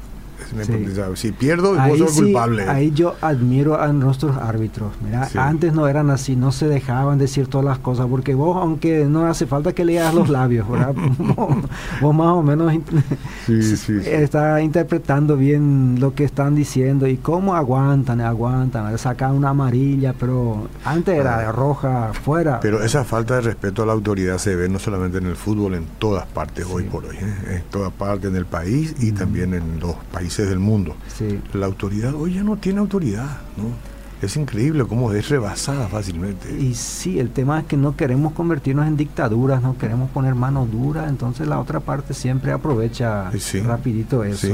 Sí. 0.63 0.85
Si 1.15 1.31
pierdo, 1.31 1.75
vos 1.75 1.97
sos 1.97 2.11
sí, 2.13 2.21
culpable. 2.23 2.63
ahí 2.67 2.91
yo 2.91 3.15
admiro 3.21 3.79
a 3.79 3.87
nuestros 3.93 4.35
árbitros. 4.37 4.91
Mira, 5.03 5.25
Sí. 5.25 5.37
antes 5.37 5.73
no 5.73 5.87
eran 5.87 6.09
así, 6.09 6.35
no 6.35 6.51
se 6.51 6.67
dejaban 6.67 7.17
decir 7.17 7.47
todas 7.47 7.65
las 7.65 7.79
cosas, 7.79 8.07
porque 8.09 8.33
vos, 8.33 8.57
aunque 8.57 9.05
no 9.05 9.25
hace 9.27 9.45
falta 9.45 9.73
que 9.73 9.85
leas 9.85 10.13
los 10.13 10.29
labios, 10.29 10.69
¿verdad? 10.69 10.93
vos, 11.17 11.55
vos 12.01 12.15
más 12.15 12.27
o 12.33 12.41
menos 12.43 12.71
está 13.47 14.61
interpretando 14.61 15.37
bien 15.37 15.97
lo 15.99 16.13
que 16.13 16.23
están 16.23 16.55
diciendo 16.55 17.07
y 17.07 17.17
cómo 17.17 17.55
aguantan, 17.55 18.21
aguantan, 18.21 18.97
sacan 18.97 19.33
una 19.35 19.49
amarilla, 19.49 20.13
pero 20.19 20.67
antes 20.85 21.15
era 21.17 21.37
Ah. 21.37 21.41
de 21.41 21.51
roja 21.51 22.11
fuera. 22.13 22.59
Pero 22.59 22.83
esa 22.83 23.03
falta 23.03 23.35
de 23.35 23.41
respeto 23.41 23.83
a 23.83 23.85
la 23.85 23.93
autoridad 23.93 24.37
se 24.39 24.55
ve 24.55 24.67
no 24.69 24.79
solamente 24.79 25.17
en 25.19 25.27
el 25.27 25.35
fútbol, 25.35 25.75
en 25.75 25.85
todas 25.99 26.25
partes 26.27 26.65
hoy 26.65 26.83
por 26.83 27.05
hoy. 27.05 27.15
¿eh? 27.17 27.55
En 27.57 27.63
todas 27.69 27.91
partes 27.93 28.29
en 28.29 28.35
el 28.35 28.45
país 28.45 28.95
y 28.99 29.11
también 29.11 29.53
en 29.53 29.79
los 29.79 29.95
países 30.11 30.38
del 30.45 30.59
mundo. 30.59 30.95
Sí. 31.07 31.39
La 31.53 31.65
autoridad 31.65 32.13
hoy 32.13 32.35
ya 32.35 32.43
no 32.43 32.57
tiene 32.57 32.79
autoridad, 32.79 33.37
¿no? 33.57 33.89
Es 34.21 34.35
increíble 34.35 34.83
cómo 34.83 35.13
es 35.13 35.29
rebasada 35.29 35.87
fácilmente. 35.87 36.53
Y 36.59 36.75
sí, 36.75 37.19
el 37.19 37.29
tema 37.29 37.59
es 37.59 37.65
que 37.65 37.77
no 37.77 37.95
queremos 37.95 38.33
convertirnos 38.33 38.85
en 38.85 38.97
dictaduras, 38.97 39.61
no 39.61 39.77
queremos 39.77 40.09
poner 40.09 40.35
mano 40.35 40.65
dura, 40.65 41.07
entonces 41.07 41.47
la 41.47 41.59
otra 41.59 41.79
parte 41.79 42.13
siempre 42.13 42.51
aprovecha 42.51 43.31
Sí, 43.37 43.61
rapidito 43.61 44.25
eso. 44.25 44.47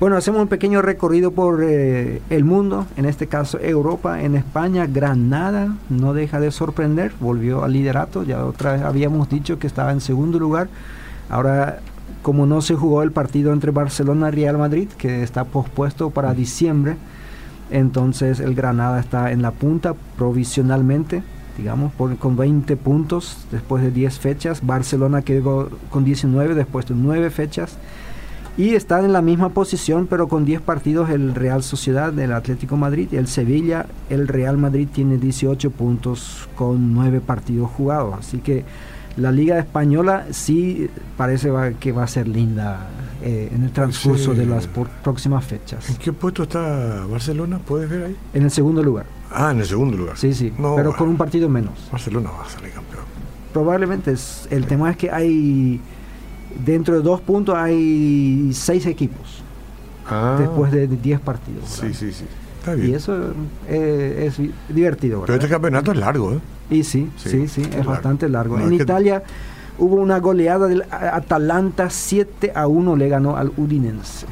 Bueno, 0.00 0.16
hacemos 0.16 0.40
un 0.40 0.48
pequeño 0.48 0.80
recorrido 0.80 1.30
por 1.30 1.62
eh, 1.62 2.22
el 2.30 2.44
mundo, 2.44 2.86
en 2.96 3.04
este 3.04 3.26
caso 3.26 3.60
Europa, 3.60 4.22
en 4.22 4.34
España, 4.34 4.86
Granada 4.86 5.76
no 5.90 6.14
deja 6.14 6.40
de 6.40 6.50
sorprender, 6.50 7.12
volvió 7.20 7.64
al 7.64 7.74
liderato, 7.74 8.24
ya 8.24 8.44
otra 8.44 8.72
vez 8.72 8.82
habíamos 8.82 9.28
dicho 9.28 9.58
que 9.58 9.66
estaba 9.66 9.92
en 9.92 10.00
segundo 10.00 10.38
lugar, 10.38 10.68
ahora 11.28 11.80
como 12.22 12.46
no 12.46 12.60
se 12.60 12.74
jugó 12.74 13.02
el 13.02 13.12
partido 13.12 13.52
entre 13.52 13.70
Barcelona 13.70 14.28
y 14.28 14.32
Real 14.32 14.58
Madrid, 14.58 14.88
que 14.98 15.22
está 15.22 15.44
pospuesto 15.44 16.10
para 16.10 16.34
diciembre, 16.34 16.96
entonces 17.70 18.40
el 18.40 18.54
Granada 18.54 19.00
está 19.00 19.32
en 19.32 19.42
la 19.42 19.52
punta 19.52 19.94
provisionalmente, 20.16 21.22
digamos, 21.56 21.92
con 22.18 22.36
20 22.36 22.76
puntos 22.76 23.46
después 23.50 23.82
de 23.82 23.90
10 23.90 24.18
fechas, 24.18 24.66
Barcelona 24.66 25.22
quedó 25.22 25.70
con 25.90 26.04
19 26.04 26.54
después 26.54 26.86
de 26.86 26.94
9 26.94 27.30
fechas. 27.30 27.76
Y 28.56 28.74
están 28.74 29.04
en 29.04 29.12
la 29.12 29.22
misma 29.22 29.50
posición, 29.50 30.06
pero 30.06 30.28
con 30.28 30.44
10 30.44 30.60
partidos 30.60 31.08
el 31.08 31.34
Real 31.34 31.62
Sociedad, 31.62 32.18
el 32.18 32.32
Atlético 32.32 32.76
Madrid 32.76 33.08
y 33.12 33.16
el 33.16 33.26
Sevilla. 33.26 33.86
El 34.10 34.28
Real 34.28 34.58
Madrid 34.58 34.88
tiene 34.92 35.16
18 35.16 35.70
puntos 35.70 36.48
con 36.56 36.92
9 36.92 37.20
partidos 37.20 37.70
jugados. 37.70 38.16
Así 38.18 38.38
que 38.38 38.64
La 39.16 39.32
Liga 39.32 39.58
Española 39.58 40.26
sí 40.30 40.88
parece 41.16 41.50
que 41.80 41.92
va 41.92 42.04
a 42.04 42.06
ser 42.06 42.28
linda 42.28 42.86
eh, 43.22 43.50
en 43.52 43.64
el 43.64 43.70
transcurso 43.70 44.34
de 44.34 44.46
las 44.46 44.66
próximas 45.02 45.44
fechas. 45.44 45.90
¿En 45.90 45.96
qué 45.96 46.12
puesto 46.12 46.44
está 46.44 47.04
Barcelona? 47.10 47.58
¿Puedes 47.58 47.90
ver 47.90 48.04
ahí? 48.04 48.16
En 48.32 48.44
el 48.44 48.50
segundo 48.50 48.82
lugar. 48.82 49.06
Ah, 49.30 49.50
en 49.52 49.60
el 49.60 49.66
segundo 49.66 49.96
lugar. 49.96 50.16
Sí, 50.16 50.32
sí, 50.32 50.52
pero 50.76 50.96
con 50.96 51.08
un 51.08 51.16
partido 51.16 51.48
menos. 51.48 51.88
Barcelona 51.92 52.30
va 52.30 52.44
a 52.44 52.48
salir 52.48 52.72
campeón. 52.72 53.04
Probablemente. 53.52 54.12
Es, 54.12 54.48
el 54.50 54.66
tema 54.66 54.90
es 54.90 54.96
que 54.96 55.10
hay, 55.10 55.80
dentro 56.64 56.94
de 56.94 57.02
dos 57.02 57.20
puntos 57.20 57.54
hay 57.56 58.50
seis 58.54 58.86
equipos. 58.86 59.42
Ah. 60.08 60.36
Después 60.38 60.72
de 60.72 60.86
diez 60.88 61.20
partidos. 61.20 61.68
Sí, 61.68 61.92
sí, 61.94 62.12
sí. 62.12 62.24
Y 62.82 62.92
eso 62.92 63.32
eh, 63.68 64.26
es 64.26 64.40
divertido. 64.68 65.22
Pero 65.22 65.34
este 65.34 65.48
campeonato 65.48 65.92
es 65.92 65.98
largo, 65.98 66.32
¿eh? 66.32 66.40
Y 66.70 66.84
sí, 66.84 67.10
sí, 67.16 67.48
sí, 67.48 67.62
es, 67.76 67.84
bastante 67.84 68.28
largo. 68.28 68.58
en 68.58 68.72
Italia 68.72 69.22
hubo 69.78 69.96
una 69.96 70.20
goleada 70.20 70.68
del 70.68 70.84
Atalanta 70.90 71.90
7 71.90 72.52
a 72.54 72.66
1 72.68 72.96
le 72.96 73.08
ganó 73.08 73.36
al 73.36 73.52
Udinense. 73.56 74.26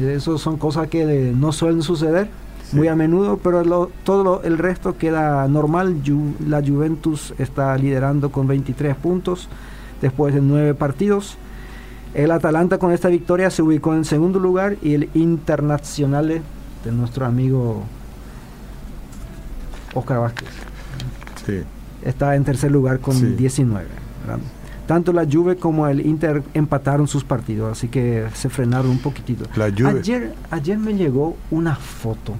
Eso 0.00 0.38
son 0.38 0.56
cosas 0.56 0.88
que 0.88 1.32
no 1.36 1.52
suelen 1.52 1.82
suceder 1.82 2.28
muy 2.72 2.88
a 2.88 2.96
menudo, 2.96 3.38
pero 3.42 3.90
todo 4.04 4.42
el 4.44 4.58
resto 4.58 4.96
queda 4.96 5.46
normal. 5.48 5.96
la 6.46 6.62
Juventus 6.62 7.34
está 7.38 7.76
liderando 7.76 8.30
con 8.30 8.46
23 8.46 8.96
puntos 8.96 9.48
después 10.00 10.34
de 10.34 10.40
9 10.40 10.74
partidos. 10.74 11.36
El 12.14 12.30
Atalanta 12.30 12.78
con 12.78 12.92
esta 12.92 13.08
victoria 13.08 13.50
se 13.50 13.62
ubicó 13.62 13.94
en 13.94 14.04
segundo 14.04 14.40
lugar 14.40 14.76
y 14.82 14.94
el 14.94 15.10
Internazionale 15.14 16.42
de 16.84 16.92
nuestro 16.92 17.26
amigo 17.26 17.82
Oscar 19.94 20.20
Vázquez 20.20 20.48
está 22.02 22.36
en 22.36 22.44
tercer 22.44 22.70
lugar 22.70 23.00
con 23.00 23.36
19. 23.36 23.86
Tanto 24.86 25.12
la 25.12 25.26
Juve 25.30 25.56
como 25.56 25.86
el 25.86 26.04
Inter 26.04 26.42
empataron 26.54 27.06
sus 27.06 27.22
partidos, 27.24 27.72
así 27.72 27.88
que 27.88 28.26
se 28.34 28.48
frenaron 28.48 28.90
un 28.90 28.98
poquitito. 28.98 29.44
Ayer, 29.98 30.34
ayer 30.50 30.78
me 30.78 30.94
llegó 30.94 31.36
una 31.50 31.76
foto 31.76 32.34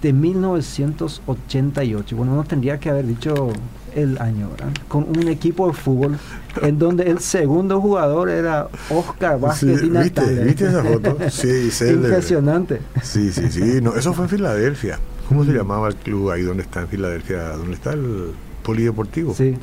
de 0.00 0.12
1988. 0.12 2.16
Bueno, 2.16 2.36
no 2.36 2.44
tendría 2.44 2.78
que 2.78 2.90
haber 2.90 3.06
dicho 3.06 3.50
el 3.94 4.18
año, 4.18 4.48
Con 4.88 5.04
un 5.04 5.28
equipo 5.28 5.68
de 5.68 5.74
fútbol 5.74 6.18
en 6.60 6.78
donde 6.78 7.04
el 7.10 7.20
segundo 7.20 7.80
jugador 7.80 8.30
era 8.30 8.68
Oscar 8.90 9.40
Vázquez 9.40 9.82
¿viste, 9.90 10.66
esa 10.66 10.82
foto? 10.82 11.16
Sí, 11.30 11.70
Impresionante. 11.88 12.80
Sí, 13.02 13.32
sí, 13.32 13.50
sí. 13.50 13.80
No, 13.82 13.94
eso 13.94 14.12
fue 14.12 14.24
en 14.24 14.30
Filadelfia. 14.30 14.98
¿Cómo 15.28 15.44
se 15.44 15.52
llamaba 15.52 15.88
el 15.88 15.96
club 15.96 16.30
ahí 16.30 16.42
donde 16.42 16.62
está 16.62 16.82
en 16.82 16.88
Filadelfia? 16.88 17.48
¿Dónde 17.56 17.74
está 17.74 17.92
el 17.92 18.32
polideportivo? 18.62 19.34
Sí. 19.34 19.56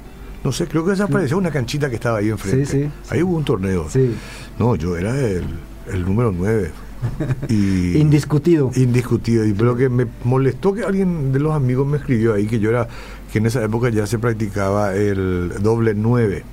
No 0.43 0.51
sé, 0.51 0.67
creo 0.67 0.85
que 0.85 0.91
desapareció 0.91 1.37
una 1.37 1.51
canchita 1.51 1.89
que 1.89 1.95
estaba 1.95 2.19
ahí 2.19 2.29
enfrente. 2.29 2.65
Sí, 2.65 2.83
sí. 2.83 2.91
Ahí 3.09 3.21
hubo 3.21 3.35
un 3.35 3.43
torneo. 3.43 3.87
Sí. 3.89 4.15
No, 4.57 4.75
yo 4.75 4.97
era 4.97 5.19
el, 5.19 5.43
el 5.91 6.05
número 6.05 6.31
9 6.31 6.71
indiscutido. 7.49 8.71
Indiscutido. 8.75 9.45
Y 9.45 9.53
lo 9.53 9.75
que 9.75 9.89
me 9.89 10.07
molestó 10.23 10.73
que 10.73 10.83
alguien 10.83 11.31
de 11.31 11.39
los 11.39 11.53
amigos 11.53 11.87
me 11.87 11.97
escribió 11.97 12.33
ahí 12.33 12.47
que 12.47 12.59
yo 12.59 12.69
era, 12.69 12.87
que 13.31 13.39
en 13.39 13.45
esa 13.45 13.63
época 13.63 13.89
ya 13.89 14.07
se 14.07 14.19
practicaba 14.19 14.93
el 14.95 15.53
doble 15.61 15.93
nueve. 15.95 16.43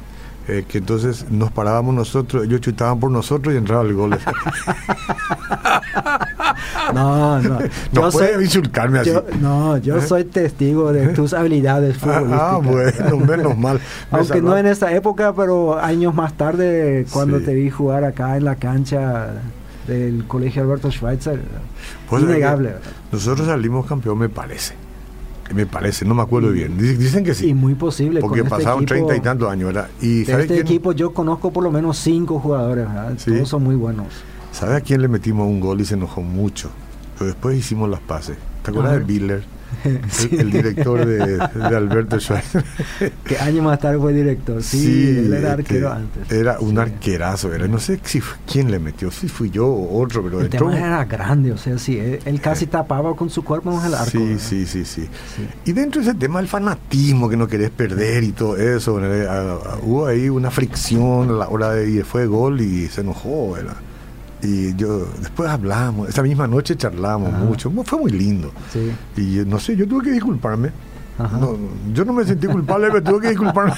Eh, 0.49 0.64
que 0.68 0.78
entonces 0.78 1.26
nos 1.28 1.50
parábamos 1.50 1.92
nosotros, 1.92 2.45
ellos 2.45 2.61
chutaban 2.61 3.00
por 3.00 3.11
nosotros 3.11 3.52
y 3.52 3.59
entraba 3.59 3.83
el 3.83 3.95
gol. 3.95 4.11
no, 6.95 7.42
no. 7.42 7.59
No 7.92 8.11
puede 8.11 8.45
insultarme 8.45 9.00
así. 9.00 9.12
no, 9.40 9.76
yo 9.78 9.97
¿Eh? 9.97 10.02
soy 10.02 10.23
testigo 10.23 10.92
de 10.92 11.09
tus 11.09 11.33
habilidades 11.33 11.97
futbolísticas. 11.97 12.40
Ah, 12.40 12.61
bueno, 12.62 13.16
menos 13.26 13.59
mal. 13.59 13.80
Aunque 14.12 14.40
no 14.40 14.56
en 14.56 14.66
esa 14.66 14.92
época, 14.92 15.35
pero 15.35 15.80
años 15.80 16.14
más 16.14 16.35
tarde, 16.35 17.06
cuando 17.11 17.40
te 17.40 17.52
vi 17.52 17.68
jugar 17.68 18.04
acá 18.04 18.37
en 18.37 18.45
la 18.45 18.54
cancha 18.54 19.42
del 19.88 20.26
colegio 20.28 20.62
Alberto 20.62 20.92
Schweitzer. 20.92 21.40
Pues 22.09 22.23
innegable. 22.23 22.75
Nosotros 23.11 23.49
salimos 23.49 23.85
campeón, 23.87 24.18
me 24.18 24.28
parece. 24.28 24.85
Me 25.54 25.66
parece, 25.66 26.04
no 26.04 26.14
me 26.14 26.22
acuerdo 26.22 26.50
bien. 26.50 26.76
Dicen 26.78 27.24
que 27.24 27.34
sí. 27.34 27.48
Y 27.48 27.54
muy 27.54 27.74
posible. 27.74 28.20
Porque 28.20 28.40
este 28.40 28.50
pasaron 28.50 28.84
treinta 28.84 29.16
y 29.16 29.20
tantos 29.20 29.50
años. 29.50 29.66
¿verdad? 29.72 29.88
Y 30.00 30.24
de 30.24 30.42
este 30.42 30.60
equipo 30.60 30.92
yo 30.92 31.12
conozco 31.12 31.52
por 31.52 31.64
lo 31.64 31.70
menos 31.70 31.98
cinco 31.98 32.38
jugadores. 32.38 32.86
Todos 33.24 33.48
son 33.48 33.64
muy 33.64 33.76
buenos. 33.76 34.06
¿Sabe 34.52 34.76
a 34.76 34.80
quién 34.80 35.02
le 35.02 35.08
metimos 35.08 35.46
un 35.46 35.60
gol 35.60 35.80
y 35.80 35.84
se 35.84 35.94
enojó 35.94 36.22
mucho? 36.22 36.70
Pero 37.18 37.26
después 37.26 37.56
hicimos 37.58 37.90
las 37.90 38.00
pases. 38.00 38.36
¿Te 38.62 38.70
acuerdas 38.70 38.94
de 38.94 39.00
Biller? 39.00 39.55
el, 40.30 40.50
director 40.50 41.04
de, 41.04 41.40
Alberto 41.62 42.18
Schweitzer. 42.20 42.64
que 43.25 43.38
año 43.38 43.62
más 43.62 43.78
tarde 43.78 43.99
fue 43.99 44.12
director. 44.12 44.62
Sí, 44.62 45.16
él 45.18 45.32
era 45.32 45.52
arquero 45.52 45.92
antes. 45.92 46.30
Era 46.30 46.58
un 46.61 46.78
arquerazo, 46.78 47.52
era. 47.52 47.66
No 47.66 47.78
sé 47.78 48.00
si 48.02 48.20
quién 48.50 48.70
le 48.70 48.78
metió, 48.78 49.11
si 49.11 49.28
fui 49.28 49.50
yo 49.50 49.66
o 49.66 50.02
otro, 50.02 50.23
pero 50.23 50.40
el 50.40 50.49
tema 50.49 50.76
era 50.76 51.04
grande, 51.04 51.52
o 51.52 51.56
sea, 51.56 51.78
sí, 51.78 51.99
él, 51.99 52.40
casi 52.40 52.66
tapaba 52.66 53.14
con 53.16 53.30
su 53.30 53.42
cuerpo 53.42 53.73
en 53.73 53.87
el 53.87 53.94
arco. 53.94 54.11
Sí, 54.11 54.38
sí, 54.38 54.66
sí, 54.66 54.85
sí, 54.85 55.08
Y 55.64 55.73
dentro 55.73 56.02
de 56.02 56.11
ese 56.11 56.18
tema, 56.18 56.40
el 56.40 56.49
fanatismo 56.49 57.28
que 57.28 57.37
no 57.37 57.49
querés 57.49 57.70
perder 57.70 58.25
y 58.25 58.32
todo 58.32 58.56
eso, 58.56 59.00
hubo 59.82 60.06
ahí 60.06 60.28
una 60.28 60.50
fricción 60.50 61.30
a 61.30 61.32
la 61.32 61.49
hora 61.49 61.70
de 61.70 61.87
y 61.87 62.02
fue 62.02 62.26
gol 62.26 62.61
y 62.61 62.88
se 62.88 63.02
enojó, 63.02 63.52
¿verdad? 63.52 63.76
Y 64.42 64.74
yo 64.76 65.06
después 65.20 65.48
hablamos, 65.48 66.08
esa 66.08 66.22
misma 66.22 66.46
noche 66.46 66.76
charlamos 66.76 67.32
mucho, 67.32 67.70
fue 67.84 67.98
muy 67.98 68.10
lindo. 68.12 68.52
Y 69.16 69.42
no 69.46 69.58
sé, 69.58 69.76
yo 69.76 69.86
tuve 69.86 70.04
que 70.04 70.12
disculparme. 70.12 70.70
Yo 71.92 72.04
no 72.04 72.12
me 72.12 72.25
sentí 72.25 72.46
culpable, 72.46 72.88
pero 72.90 73.02
tuve 73.02 73.20
que 73.23 73.28
disculparme. 73.30 73.73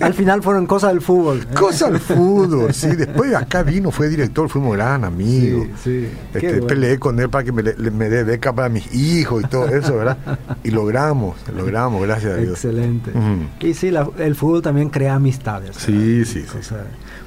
Al 0.00 0.14
final 0.14 0.42
fueron 0.42 0.66
cosas 0.66 0.90
del 0.92 1.00
fútbol. 1.00 1.46
Cosas 1.48 1.92
del 1.92 2.00
fútbol, 2.00 2.72
sí. 2.72 2.88
Después 2.88 3.34
acá 3.34 3.62
vino, 3.62 3.90
fue 3.90 4.08
director, 4.08 4.48
fuimos 4.48 4.76
gran 4.76 5.04
amigos. 5.04 5.66
Este, 5.84 6.62
peleé 6.62 6.98
con 6.98 7.18
él 7.18 7.28
para 7.28 7.44
que 7.44 7.52
me, 7.52 7.62
me, 7.62 8.08
dé 8.08 8.24
beca 8.24 8.52
para 8.52 8.68
mis 8.68 8.92
hijos 8.94 9.42
y 9.44 9.46
todo 9.48 9.66
eso, 9.68 9.96
¿verdad? 9.96 10.16
Y 10.62 10.70
logramos, 10.70 11.36
logramos, 11.56 12.02
gracias 12.02 12.34
a 12.34 12.36
Dios. 12.36 12.52
Excelente. 12.52 13.12
Y 13.60 13.74
sí, 13.74 13.92
el 14.18 14.34
fútbol 14.34 14.62
también 14.62 14.90
crea 14.90 15.14
amistades. 15.16 15.76
Sí, 15.76 16.24
sí, 16.24 16.44
sí. 16.48 16.74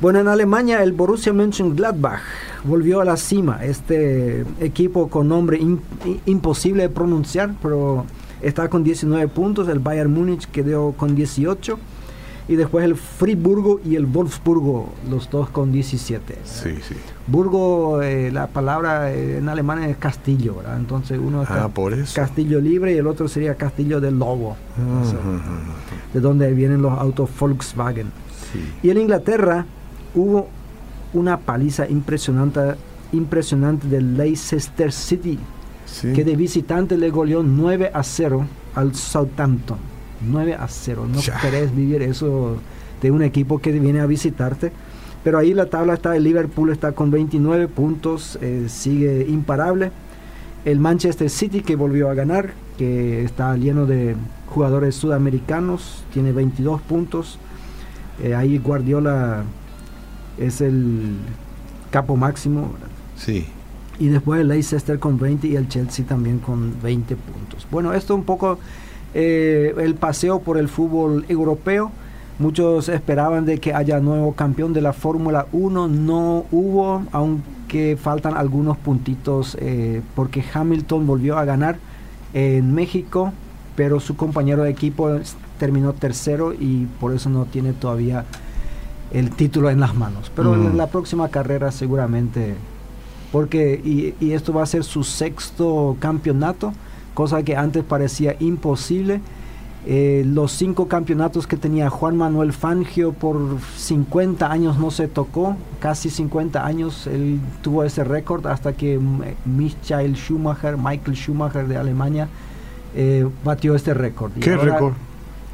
Bueno, 0.01 0.19
en 0.19 0.27
Alemania 0.27 0.83
el 0.83 0.93
Borussia 0.93 1.33
Mönchengladbach 1.33 2.21
volvió 2.65 3.01
a 3.01 3.05
la 3.05 3.17
cima. 3.17 3.63
Este 3.63 4.45
equipo 4.59 5.07
con 5.07 5.27
nombre 5.27 5.59
imposible 6.25 6.83
de 6.83 6.89
pronunciar, 6.89 7.53
pero 7.61 8.05
está 8.41 8.69
con 8.69 8.83
19 8.83 9.27
puntos. 9.29 9.67
El 9.67 9.79
Bayern 9.79 10.13
Múnich 10.13 10.45
quedó 10.47 10.93
con 10.93 11.15
18. 11.15 11.77
Y 12.47 12.57
después 12.57 12.85
el 12.85 12.95
Friburgo 12.95 13.79
y 13.83 13.95
el 13.95 14.05
Wolfsburgo, 14.05 14.89
los 15.09 15.31
dos 15.31 15.49
con 15.49 15.71
17. 15.71 16.37
Sí, 16.43 16.75
sí. 16.87 16.95
Burgo, 17.25 18.03
eh, 18.03 18.31
la 18.31 18.45
palabra 18.45 19.11
eh, 19.11 19.39
en 19.39 19.49
alemán 19.49 19.81
es 19.81 19.97
castillo, 19.97 20.57
¿verdad? 20.57 20.77
Entonces 20.77 21.19
uno 21.19 21.41
es 21.41 21.49
ah, 21.49 21.71
castillo 22.13 22.61
libre 22.61 22.93
y 22.93 22.97
el 22.97 23.07
otro 23.07 23.27
sería 23.27 23.55
castillo 23.55 23.99
del 23.99 24.19
lobo, 24.19 24.57
de 26.13 26.19
donde 26.19 26.53
vienen 26.53 26.83
los 26.83 26.91
autos 26.91 27.31
Volkswagen. 27.39 28.11
Y 28.83 28.91
en 28.91 28.99
Inglaterra 28.99 29.65
hubo 30.13 30.47
una 31.15 31.39
paliza 31.39 31.89
impresionante, 31.89 32.75
impresionante 33.11 33.87
del 33.87 34.17
Leicester 34.17 34.91
City, 34.91 35.39
que 36.01 36.23
de 36.23 36.35
visitante 36.35 36.97
le 36.97 37.09
goleó 37.09 37.41
9 37.41 37.91
a 37.93 38.03
0 38.03 38.45
al 38.75 38.93
Southampton. 38.95 39.77
9 40.21 40.55
a 40.55 40.67
0. 40.67 41.07
No 41.07 41.19
querés 41.41 41.75
vivir 41.75 42.01
eso 42.01 42.57
de 43.01 43.11
un 43.11 43.21
equipo 43.21 43.59
que 43.59 43.71
viene 43.71 44.01
a 44.01 44.05
visitarte. 44.05 44.71
Pero 45.23 45.37
ahí 45.37 45.53
la 45.53 45.67
tabla 45.67 45.95
está, 45.95 46.15
el 46.15 46.23
Liverpool 46.23 46.69
está 46.69 46.91
con 46.91 47.09
29 47.09 47.67
puntos, 47.67 48.37
eh, 48.41 48.65
sigue 48.67 49.25
imparable. 49.27 49.91
El 50.65 50.79
Manchester 50.79 51.29
City 51.29 51.61
que 51.61 51.75
volvió 51.75 52.09
a 52.09 52.13
ganar, 52.13 52.53
que 52.77 53.23
está 53.23 53.55
lleno 53.55 53.85
de 53.85 54.15
jugadores 54.47 54.95
sudamericanos, 54.95 56.03
tiene 56.13 56.31
22 56.31 56.81
puntos. 56.81 57.39
Eh, 58.21 58.35
ahí 58.35 58.57
Guardiola 58.59 59.43
es 60.37 60.61
el 60.61 61.15
capo 61.91 62.15
máximo. 62.15 62.71
Sí. 63.15 63.45
Y 63.99 64.07
después 64.07 64.41
el 64.41 64.49
Leicester 64.49 64.99
con 64.99 65.17
20 65.17 65.47
y 65.47 65.55
el 65.55 65.69
Chelsea 65.69 66.05
también 66.05 66.39
con 66.39 66.81
20 66.81 67.15
puntos. 67.15 67.65
Bueno, 67.71 67.93
esto 67.93 68.13
un 68.13 68.23
poco 68.23 68.59
eh, 69.13 69.73
el 69.77 69.95
paseo 69.95 70.39
por 70.39 70.57
el 70.57 70.67
fútbol 70.67 71.25
europeo. 71.29 71.91
Muchos 72.37 72.89
esperaban 72.89 73.45
de 73.45 73.59
que 73.59 73.73
haya 73.73 74.01
nuevo 74.01 74.33
campeón 74.33 74.73
de 74.73 74.81
la 74.81 74.91
Fórmula 74.91 75.47
1. 75.53 75.87
No 75.87 76.45
hubo, 76.51 77.03
aunque 77.13 77.97
faltan 78.01 78.35
algunos 78.35 78.75
puntitos 78.77 79.55
eh, 79.61 80.01
porque 80.15 80.43
Hamilton 80.53 81.07
volvió 81.07 81.37
a 81.37 81.45
ganar 81.45 81.77
en 82.33 82.73
México, 82.73 83.31
pero 83.77 84.01
su 84.01 84.17
compañero 84.17 84.63
de 84.63 84.69
equipo 84.71 85.17
terminó 85.57 85.93
tercero 85.93 86.53
y 86.53 86.87
por 86.99 87.13
eso 87.13 87.29
no 87.29 87.45
tiene 87.45 87.71
todavía 87.71 88.25
el 89.11 89.31
título 89.31 89.69
en 89.69 89.79
las 89.79 89.95
manos. 89.95 90.31
Pero 90.35 90.55
en 90.55 90.77
la 90.77 90.87
próxima 90.87 91.29
carrera 91.29 91.71
seguramente, 91.71 92.55
porque 93.31 93.81
y, 93.83 94.31
esto 94.31 94.53
va 94.53 94.63
a 94.63 94.65
ser 94.65 94.83
su 94.83 95.03
sexto 95.03 95.97
campeonato, 95.99 96.73
cosa 97.13 97.43
que 97.43 97.55
antes 97.55 97.83
parecía 97.83 98.35
imposible. 98.39 99.21
Eh, 99.87 100.23
los 100.25 100.51
cinco 100.51 100.87
campeonatos 100.87 101.45
que 101.45 101.57
tenía 101.57 101.91
Juan 101.91 102.17
Manuel 102.17 102.53
Fangio 102.53 103.13
por 103.13 103.37
50 103.77 104.51
años 104.51 104.79
no 104.79 104.89
se 104.89 105.07
tocó, 105.07 105.57
casi 105.79 106.09
50 106.09 106.65
años 106.65 107.05
él 107.05 107.39
tuvo 107.61 107.83
ese 107.83 108.03
récord 108.03 108.47
hasta 108.47 108.73
que 108.73 108.99
Michael 109.45 110.15
Schumacher, 110.15 110.75
Michael 110.75 111.15
Schumacher 111.15 111.67
de 111.67 111.77
Alemania, 111.77 112.27
eh, 112.95 113.29
batió 113.43 113.75
este 113.75 113.93
récord. 113.93 114.31
¿Qué 114.39 114.57
récord? 114.57 114.93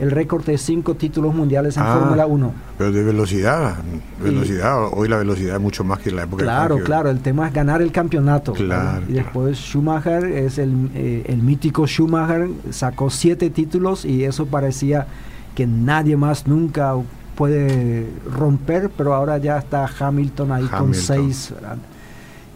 El 0.01 0.09
récord 0.09 0.43
de 0.43 0.57
cinco 0.57 0.95
títulos 0.95 1.33
mundiales 1.35 1.77
en 1.77 1.83
ah, 1.83 1.97
Fórmula 1.99 2.25
1. 2.25 2.53
Pero 2.79 2.91
de 2.91 3.03
velocidad, 3.03 3.75
velocidad, 4.19 4.87
hoy 4.91 5.07
la 5.07 5.17
velocidad 5.17 5.57
es 5.57 5.61
mucho 5.61 5.83
más 5.83 5.99
que 5.99 6.09
en 6.09 6.15
la 6.15 6.23
época 6.23 6.43
Claro, 6.43 6.79
claro, 6.79 7.11
el 7.11 7.19
tema 7.19 7.47
es 7.47 7.53
ganar 7.53 7.83
el 7.83 7.91
campeonato. 7.91 8.53
Claro, 8.53 9.03
y 9.07 9.13
después 9.13 9.59
Schumacher, 9.59 10.25
es 10.25 10.57
el, 10.57 10.89
eh, 10.95 11.23
el 11.27 11.43
mítico 11.43 11.85
Schumacher, 11.85 12.49
sacó 12.71 13.11
siete 13.11 13.51
títulos 13.51 14.03
y 14.03 14.23
eso 14.23 14.47
parecía 14.47 15.05
que 15.53 15.67
nadie 15.67 16.17
más 16.17 16.47
nunca 16.47 16.95
puede 17.35 18.07
romper, 18.35 18.89
pero 18.97 19.13
ahora 19.13 19.37
ya 19.37 19.59
está 19.59 19.87
Hamilton 19.99 20.51
ahí 20.51 20.65
con 20.65 20.95
seis 20.95 21.53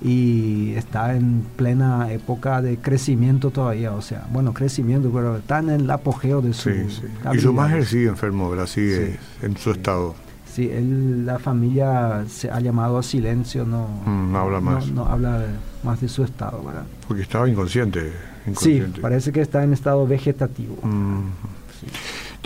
y 0.02 0.74
está 0.76 1.16
en 1.16 1.44
plena 1.56 2.12
época 2.12 2.62
de 2.62 2.78
crecimiento 2.78 3.50
todavía, 3.50 3.94
o 3.94 4.02
sea, 4.02 4.28
bueno, 4.32 4.54
crecimiento, 4.54 5.10
pero 5.14 5.38
está 5.38 5.60
en 5.60 5.70
el 5.70 5.90
apogeo 5.90 6.42
de 6.42 6.54
su... 6.54 6.70
Sí, 6.70 6.90
sí. 6.90 7.04
Y 7.34 7.40
su 7.40 7.54
mujer 7.54 7.86
sigue 7.86 8.08
enfermo, 8.08 8.50
¿verdad? 8.50 8.68
Sigue 8.68 9.18
en 9.42 9.58
su 9.58 9.72
estado. 9.72 10.16
Sí, 10.52 10.70
él, 10.72 11.26
la 11.26 11.38
familia 11.38 12.24
se 12.30 12.50
ha 12.50 12.60
llamado 12.62 12.98
a 12.98 13.04
silencio, 13.04 13.66
no, 13.66 13.88
mm, 14.06 14.32
no 14.32 14.40
habla 14.40 14.62
más. 14.62 14.88
No, 14.88 15.06
habla 15.06 15.46
más 15.84 16.00
de 16.00 16.08
su 16.08 16.24
estado, 16.24 16.64
¿verdad? 16.64 16.86
Porque 17.08 17.24
estaba 17.24 17.50
inconsciente. 17.50 18.14
Sí, 18.58 18.82
parece 19.02 19.32
que 19.32 19.42
está 19.42 19.64
en 19.64 19.74
estado 19.74 20.08
vegetativo. 20.08 20.78
Mm. 20.84 21.24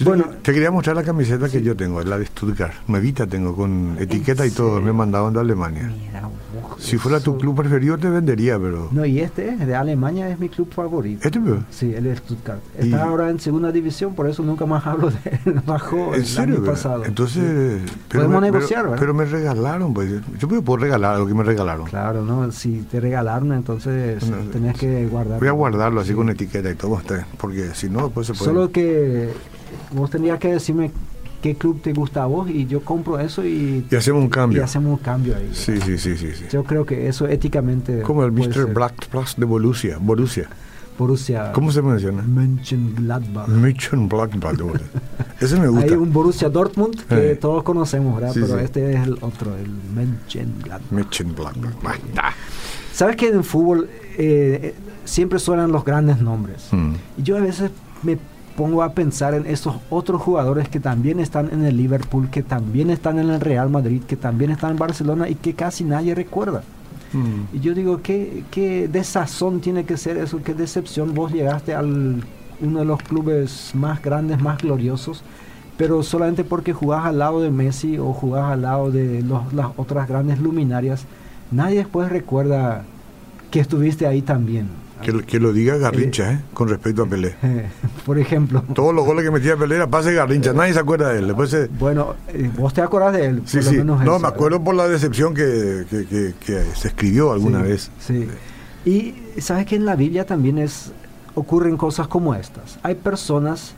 Bueno, 0.04 0.26
te, 0.42 0.54
quería 0.54 0.72
mostrar 0.72 0.96
la 0.96 1.04
camiseta 1.04 1.50
que 1.50 1.62
yo 1.62 1.76
tengo, 1.76 2.02
la 2.02 2.18
de 2.18 2.26
Stuttgart. 2.26 2.74
Nuevita 2.88 3.28
tengo, 3.28 3.56
con 3.56 3.98
etiqueta 4.00 4.46
y 4.46 4.52
todo. 4.52 4.82
Me 4.82 4.94
mandaban 4.94 5.34
de 5.34 5.40
Alemania. 5.40 5.92
Mira, 5.98 6.30
si 6.78 6.98
fuera 6.98 7.20
tu 7.20 7.38
club 7.38 7.56
preferido 7.56 7.98
te 7.98 8.10
vendería, 8.10 8.58
pero... 8.58 8.88
No, 8.92 9.06
y 9.06 9.20
este 9.20 9.56
de 9.56 9.76
Alemania 9.76 10.30
es 10.30 10.40
mi 10.40 10.50
club 10.50 10.72
favorito. 10.72 11.28
¿Este? 11.28 11.40
Sí, 11.70 11.94
el 11.94 12.16
Stuttgart. 12.18 12.62
Está 12.78 13.04
ahora 13.04 13.30
en 13.30 13.40
segunda 13.40 13.72
división, 13.72 14.16
por 14.16 14.30
eso 14.30 14.44
nunca 14.44 14.66
más 14.66 14.86
hablo 14.88 15.12
de 15.12 15.40
él. 15.46 15.62
Bajó 15.66 16.14
el 16.14 16.26
año 16.38 16.64
pasado. 16.64 17.06
Entonces... 17.06 17.82
Podemos 18.12 18.42
negociar, 18.42 18.84
¿verdad? 18.84 18.98
Pero 19.00 19.14
me 19.14 19.26
regalaron, 19.26 19.94
pues. 19.94 20.22
Yo 20.40 20.48
puedo 20.48 20.78
regalar 20.78 21.16
algo 21.16 21.28
que 21.28 21.34
me 21.34 21.44
regalaron. 21.44 21.88
Claro, 21.88 22.24
¿no? 22.24 22.52
Si 22.52 22.82
te 22.84 23.00
regalaron, 23.00 23.52
entonces 23.54 24.24
tenés 24.52 24.78
que 24.78 25.06
guardarlo. 25.08 25.40
Voy 25.40 25.48
a 25.48 25.52
guardarlo 25.52 26.02
así 26.02 26.14
con 26.14 26.30
etiqueta 26.30 26.70
y 26.72 26.76
todo, 26.76 27.02
porque 27.38 27.72
si 27.74 27.90
no, 27.90 28.10
pues 28.10 28.28
se 28.28 28.34
puede... 28.34 28.46
Solo 28.46 28.72
que 28.72 29.30
vos 29.92 30.10
tendrías 30.10 30.40
que 30.40 30.52
decirme 30.52 30.92
qué 31.42 31.56
club 31.56 31.82
te 31.82 31.94
gusta 31.94 32.24
a 32.24 32.26
vos 32.26 32.50
y 32.50 32.66
yo 32.66 32.82
compro 32.82 33.20
eso 33.20 33.46
y, 33.46 33.86
y 33.90 33.96
hacemos 33.96 34.22
un 34.22 34.30
cambio. 34.30 34.62
Y 34.62 34.64
hacemos 34.64 34.98
un 34.98 35.04
cambio 35.04 35.36
ahí. 35.36 35.50
Sí, 35.54 35.80
sí, 35.82 35.98
sí, 35.98 36.18
sí, 36.18 36.34
Yo 36.52 36.64
creo 36.64 36.86
que 36.86 37.08
eso 37.08 37.28
éticamente. 37.28 38.02
Como 38.02 38.24
el 38.24 38.32
Mr. 38.32 38.74
Black 38.74 39.08
Plus 39.08 39.36
de 39.38 39.46
Borussia. 39.46 39.98
Borussia. 40.00 40.50
Borussia. 40.98 41.54
¿Cómo 41.54 41.72
se 41.72 41.82
menciona? 41.82 42.22
Mönchengladbach. 42.22 43.48
Mönchengladbach. 43.48 44.82
Ese 45.40 45.58
me 45.58 45.70
gusta. 45.70 45.86
Hay 45.86 45.92
un 45.94 46.12
Borussia 46.12 46.50
Dortmund 46.50 47.02
que 47.08 47.36
todos 47.36 47.64
conocemos, 47.64 48.20
¿verdad? 48.20 48.34
Pero 48.34 48.60
este 48.60 48.94
es 48.94 49.08
el 49.08 49.14
otro, 49.22 49.56
el 49.56 49.72
Mönchengladbach. 49.96 50.92
Mönchengladbach. 50.92 52.00
¿Sabes 52.92 53.16
que 53.16 53.30
en 53.30 53.46
fútbol 53.46 53.90
eh, 54.18 54.76
siempre 55.06 55.40
suenan 55.40 55.72
los 55.72 55.86
grandes 55.86 56.20
nombres? 56.20 56.68
Mm. 56.72 56.94
Y 57.18 57.24
yo 57.24 57.38
a 57.38 57.40
veces 57.40 57.72
me 58.04 58.18
pongo 58.60 58.84
a 58.84 58.92
pensar 58.92 59.34
en 59.36 59.46
estos 59.46 59.78
otros 59.90 60.22
jugadores 60.22 60.68
que 60.68 60.82
también 60.82 61.22
están 61.22 61.50
en 61.54 61.64
el 61.64 61.78
Liverpool, 61.78 62.30
que 62.30 62.44
también 62.44 62.90
están 62.90 63.18
en 63.18 63.30
el 63.30 63.40
Real 63.40 63.70
Madrid, 63.70 64.02
que 64.06 64.18
también 64.18 64.52
están 64.52 64.72
en 64.72 64.78
Barcelona 64.78 65.30
y 65.30 65.36
que 65.36 65.54
casi 65.54 65.86
nadie 65.86 66.14
recuerda. 66.14 66.62
Mm. 67.14 67.56
Y 67.56 67.62
yo 67.62 67.74
digo, 67.74 68.02
¿qué, 68.02 68.44
¿qué 68.52 68.90
desazón 68.90 69.62
tiene 69.62 69.86
que 69.86 69.96
ser 69.96 70.18
eso? 70.18 70.44
¿Qué 70.44 70.54
decepción? 70.54 71.14
Vos 71.14 71.32
llegaste 71.32 71.74
al 71.74 72.22
uno 72.60 72.80
de 72.80 72.84
los 72.86 73.02
clubes 73.02 73.72
más 73.76 74.02
grandes, 74.02 74.42
más 74.42 74.58
gloriosos, 74.58 75.24
pero 75.78 76.04
solamente 76.04 76.44
porque 76.44 76.74
jugás 76.74 77.06
al 77.06 77.20
lado 77.20 77.40
de 77.40 77.52
Messi 77.52 77.98
o 77.98 78.12
jugás 78.12 78.52
al 78.52 78.64
lado 78.64 78.92
de 78.92 79.24
las 79.54 79.68
otras 79.78 80.06
grandes 80.06 80.42
luminarias, 80.42 81.06
nadie 81.50 81.78
después 81.78 82.10
recuerda 82.10 82.84
que 83.52 83.62
estuviste 83.62 84.06
ahí 84.06 84.22
también. 84.22 84.68
Que, 85.02 85.40
lo 85.40 85.54
diga 85.54 85.78
Garrincha, 85.78 86.34
¿eh? 86.34 86.40
Con 86.54 86.68
respecto 86.68 87.04
a 87.04 87.06
Pelé. 87.06 87.36
Por 88.06 88.20
ejemplo. 88.20 88.64
Todos 88.74 88.94
los 88.94 89.06
goles 89.06 89.24
que 89.24 89.32
metía 89.32 89.56
Pelé 89.56 89.76
era 89.76 89.88
pase 89.88 90.14
Garrincha, 90.14 90.54
nadie 90.54 90.74
se 90.74 90.80
acuerda 90.80 91.10
de 91.10 91.20
él. 91.20 91.28
Después 91.28 91.70
Bueno, 91.80 92.16
eh, 92.28 92.50
vos 92.58 92.74
te 92.74 92.82
acordás 92.82 93.14
de 93.14 93.26
él. 93.26 93.42
Sí, 93.46 93.62
sí. 93.62 93.84
no, 93.84 93.98
me 94.20 94.28
acuerdo 94.28 94.64
por 94.64 94.76
la 94.76 94.88
decepción 94.88 95.34
que, 95.34 95.86
se 96.76 96.88
escribió 96.88 97.32
alguna 97.32 97.62
vez. 97.62 97.92
Sí. 98.00 98.28
Y 98.86 99.42
sabes 99.42 99.66
que 99.66 99.76
en 99.76 99.86
la 99.86 99.96
Biblia 99.96 100.26
también 100.26 100.58
es 100.58 100.92
ocurren 101.36 101.78
cosas 101.78 102.08
como 102.08 102.36
estas. 102.36 102.80
Hay 102.84 102.96
personas 102.96 103.74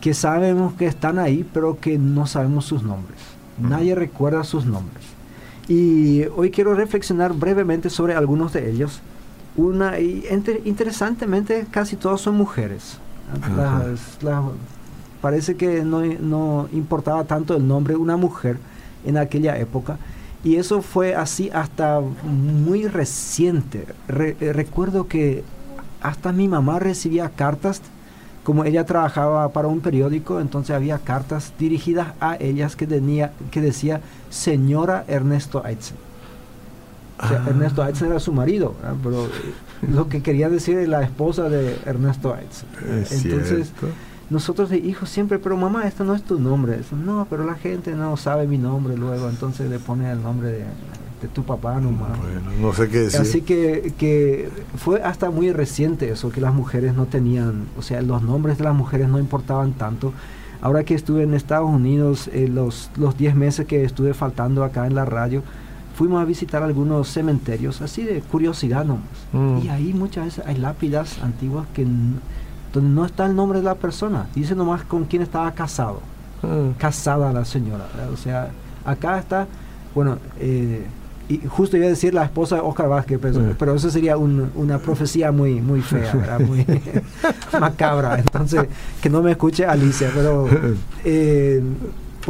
que 0.00 0.14
sabemos 0.14 0.74
que 0.74 0.86
están 0.86 1.18
ahí, 1.18 1.48
pero 1.52 1.78
que 1.78 1.98
no 1.98 2.26
sabemos 2.26 2.64
sus 2.64 2.82
nombres. 2.82 3.18
Nadie 3.58 3.94
recuerda 3.94 4.44
sus 4.44 4.64
nombres. 4.64 5.04
Y 5.68 6.24
hoy 6.36 6.50
quiero 6.50 6.74
reflexionar 6.74 7.34
brevemente 7.34 7.90
sobre 7.90 8.14
algunos 8.14 8.52
de 8.52 8.70
ellos 8.70 9.00
una 9.56 9.98
y 9.98 10.24
interesantemente 10.64 11.66
casi 11.70 11.96
todas 11.96 12.20
son 12.20 12.36
mujeres. 12.36 12.98
parece 15.20 15.56
que 15.56 15.84
no, 15.84 16.68
importaba 16.72 17.24
tanto 17.24 17.56
el 17.56 17.66
nombre 17.66 17.94
de 17.94 18.00
una 18.00 18.16
mujer 18.16 18.58
en 19.04 19.16
aquella 19.16 19.58
época. 19.58 19.98
Y 20.42 20.56
eso 20.56 20.80
fue 20.80 21.14
así 21.14 21.50
hasta 21.52 22.00
muy 22.00 22.86
reciente. 22.86 23.86
Eh, 24.08 24.52
recuerdo 24.54 25.06
que 25.06 25.44
hasta 26.00 26.32
mi 26.32 26.48
mamá 26.48 26.78
recibía 26.78 27.28
cartas, 27.28 27.82
como 28.42 28.64
ella 28.64 28.86
trabajaba 28.86 29.50
para 29.50 29.68
un 29.68 29.80
periódico, 29.80 30.40
entonces 30.40 30.74
había 30.74 30.98
cartas 30.98 31.52
dirigidas 31.58 32.14
a 32.20 32.36
ellas 32.36 32.74
que, 32.74 32.86
tenía, 32.86 33.32
que 33.50 33.60
decía 33.60 34.00
señora 34.30 35.04
Ernesto 35.08 35.62
Aitzen. 35.62 36.09
Ah. 37.22 37.44
Ernesto 37.46 37.82
Aitzen 37.82 38.08
era 38.08 38.18
su 38.18 38.32
marido, 38.32 38.74
pero 39.02 39.28
lo 39.92 40.08
que 40.08 40.22
quería 40.22 40.48
decir 40.48 40.78
es 40.78 40.88
la 40.88 41.02
esposa 41.02 41.50
de 41.50 41.76
Ernesto 41.84 42.34
Aitzen. 42.34 42.68
Entonces, 43.10 43.72
nosotros 44.30 44.70
de 44.70 44.78
hijos 44.78 45.10
siempre, 45.10 45.38
pero 45.38 45.56
mamá, 45.56 45.86
esto 45.86 46.04
no 46.04 46.14
es 46.14 46.22
tu 46.22 46.38
nombre. 46.38 46.78
no, 47.04 47.26
pero 47.28 47.44
la 47.44 47.56
gente 47.56 47.92
no 47.92 48.16
sabe 48.16 48.46
mi 48.46 48.56
nombre 48.56 48.96
luego, 48.96 49.28
entonces 49.28 49.68
le 49.68 49.78
pone 49.78 50.10
el 50.10 50.22
nombre 50.22 50.50
de, 50.50 50.64
tu 51.34 51.44
papá 51.44 51.78
nomás. 51.78 52.18
Bueno, 52.18 52.50
no 52.58 52.72
sé 52.72 52.88
qué 52.88 53.00
decir. 53.00 53.20
Así 53.20 53.42
que, 53.42 53.92
que 53.98 54.48
fue 54.76 55.02
hasta 55.02 55.28
muy 55.28 55.52
reciente 55.52 56.10
eso, 56.10 56.30
que 56.30 56.40
las 56.40 56.54
mujeres 56.54 56.94
no 56.94 57.04
tenían, 57.04 57.66
o 57.76 57.82
sea, 57.82 58.00
los 58.00 58.22
nombres 58.22 58.56
de 58.56 58.64
las 58.64 58.74
mujeres 58.74 59.08
no 59.08 59.18
importaban 59.18 59.72
tanto. 59.72 60.14
Ahora 60.62 60.84
que 60.84 60.94
estuve 60.94 61.22
en 61.22 61.34
Estados 61.34 61.68
Unidos, 61.68 62.30
eh, 62.32 62.48
los 62.48 62.90
10 63.18 63.34
meses 63.34 63.66
que 63.66 63.84
estuve 63.84 64.14
faltando 64.14 64.64
acá 64.64 64.86
en 64.86 64.94
la 64.94 65.04
radio, 65.04 65.42
fuimos 66.00 66.22
a 66.22 66.24
visitar 66.24 66.62
algunos 66.62 67.08
cementerios, 67.08 67.82
así 67.82 68.04
de 68.04 68.22
curiosidad 68.22 68.86
nomás. 68.86 69.04
Mm. 69.34 69.58
Y 69.62 69.68
ahí 69.68 69.92
muchas 69.92 70.24
veces 70.24 70.46
hay 70.46 70.56
lápidas 70.56 71.18
antiguas 71.22 71.66
que 71.74 71.84
donde 71.84 72.88
no 72.88 73.04
está 73.04 73.26
el 73.26 73.36
nombre 73.36 73.58
de 73.58 73.66
la 73.66 73.74
persona, 73.74 74.26
dice 74.34 74.54
nomás 74.54 74.82
con 74.82 75.04
quién 75.04 75.20
estaba 75.20 75.52
casado. 75.52 76.00
Mm. 76.40 76.78
Casada 76.78 77.34
la 77.34 77.44
señora. 77.44 77.84
O 78.10 78.16
sea, 78.16 78.48
acá 78.82 79.18
está, 79.18 79.46
bueno, 79.94 80.16
eh, 80.38 80.86
y 81.28 81.36
justo 81.46 81.76
iba 81.76 81.84
a 81.84 81.90
decir 81.90 82.14
la 82.14 82.24
esposa 82.24 82.54
de 82.54 82.62
Oscar 82.62 82.88
Vázquez, 82.88 83.18
pero, 83.20 83.74
mm. 83.74 83.76
eso 83.76 83.90
sería 83.90 84.16
una 84.16 84.78
profecía 84.78 85.32
muy, 85.32 85.60
muy 85.60 85.82
fea, 85.82 86.38
muy 86.38 86.64
macabra. 87.60 88.18
Entonces, 88.20 88.64
que 89.02 89.10
no 89.10 89.20
me 89.20 89.32
escuche 89.32 89.66
Alicia, 89.66 90.10
pero 90.14 90.48
eh, 91.04 91.62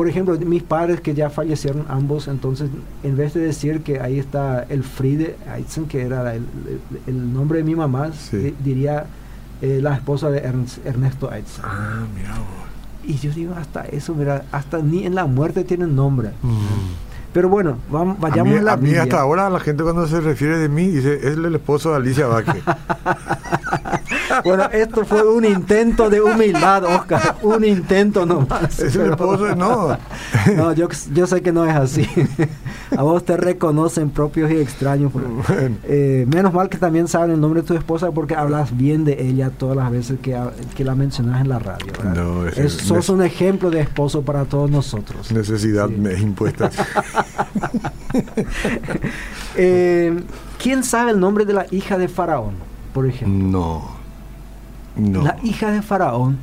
por 0.00 0.08
ejemplo, 0.08 0.34
mis 0.38 0.62
padres 0.62 1.02
que 1.02 1.12
ya 1.12 1.28
fallecieron 1.28 1.84
ambos, 1.90 2.26
entonces 2.26 2.70
en 3.02 3.18
vez 3.18 3.34
de 3.34 3.40
decir 3.40 3.82
que 3.82 4.00
ahí 4.00 4.18
está 4.18 4.62
el 4.70 4.82
Friede 4.82 5.36
Eitzen, 5.54 5.88
que 5.88 6.00
era 6.00 6.34
el, 6.34 7.34
nombre 7.34 7.58
de 7.58 7.64
mi 7.64 7.74
mamá, 7.74 8.10
diría 8.64 9.04
eh, 9.60 9.80
la 9.82 9.94
esposa 9.94 10.30
de 10.30 10.38
Ernesto 10.38 11.30
Eitzen. 11.30 11.64
Ah, 11.66 12.06
mira. 12.16 12.30
Y 13.04 13.18
yo 13.18 13.30
digo, 13.30 13.54
hasta 13.54 13.82
eso, 13.82 14.14
mira, 14.14 14.46
hasta 14.52 14.78
ni 14.78 15.04
en 15.04 15.14
la 15.14 15.26
muerte 15.26 15.64
tienen 15.64 15.94
nombre. 15.94 16.30
Mm. 16.40 17.10
Pero 17.34 17.50
bueno, 17.50 17.76
vamos, 17.90 18.18
vayamos 18.18 18.58
a, 18.58 18.62
la 18.62 18.72
a 18.72 18.76
mí 18.78 18.94
hasta 18.94 19.20
ahora 19.20 19.50
la 19.50 19.60
gente 19.60 19.82
cuando 19.82 20.06
se 20.06 20.22
refiere 20.22 20.56
de 20.56 20.70
mí 20.70 20.86
dice, 20.86 21.16
es 21.16 21.36
el 21.36 21.54
esposo 21.54 21.90
de 21.90 21.96
Alicia 21.96 22.26
Vázquez. 22.26 22.64
bueno, 24.44 24.64
esto 24.72 25.04
fue 25.04 25.22
un 25.22 25.44
intento 25.44 26.10
de 26.10 26.20
humildad, 26.20 26.84
Oscar. 26.84 27.36
Un 27.42 27.64
intento 27.64 28.26
nomás. 28.26 28.78
Es 28.78 28.94
el 28.96 29.10
esposo, 29.10 29.54
no. 29.54 29.96
no, 30.56 30.72
yo, 30.72 30.88
yo 31.12 31.26
sé 31.26 31.42
que 31.42 31.52
no 31.52 31.64
es 31.64 31.74
así. 31.74 32.06
a 32.96 33.02
vos 33.02 33.24
te 33.24 33.36
reconocen 33.36 34.10
propios 34.10 34.50
y 34.50 34.56
extraños. 34.56 35.12
Eh, 35.84 36.26
menos 36.28 36.52
mal 36.52 36.68
que 36.68 36.78
también 36.78 37.08
saben 37.08 37.32
el 37.32 37.40
nombre 37.40 37.62
de 37.62 37.66
tu 37.66 37.74
esposa 37.74 38.10
porque 38.10 38.34
hablas 38.34 38.76
bien 38.76 39.04
de 39.04 39.26
ella 39.26 39.50
todas 39.50 39.76
las 39.76 39.90
veces 39.90 40.18
que, 40.20 40.38
que 40.76 40.84
la 40.84 40.94
mencionas 40.94 41.40
en 41.40 41.48
la 41.48 41.58
radio. 41.58 41.92
No, 42.14 42.46
es, 42.46 42.72
sos 42.72 43.08
un 43.08 43.22
ejemplo 43.22 43.70
de 43.70 43.80
esposo 43.80 44.22
para 44.22 44.44
todos 44.44 44.70
nosotros. 44.70 45.30
Necesidad 45.32 45.88
me 45.88 46.14
impuesta. 46.14 46.70
eh, 49.56 50.22
¿Quién 50.62 50.84
sabe 50.84 51.12
el 51.12 51.20
nombre 51.20 51.44
de 51.44 51.52
la 51.54 51.66
hija 51.70 51.98
de 51.98 52.08
Faraón, 52.08 52.54
por 52.92 53.06
ejemplo? 53.06 53.48
No. 53.48 53.99
No. 54.96 55.22
La 55.22 55.37
hija 55.42 55.70
de 55.70 55.83
Faraón 55.83 56.38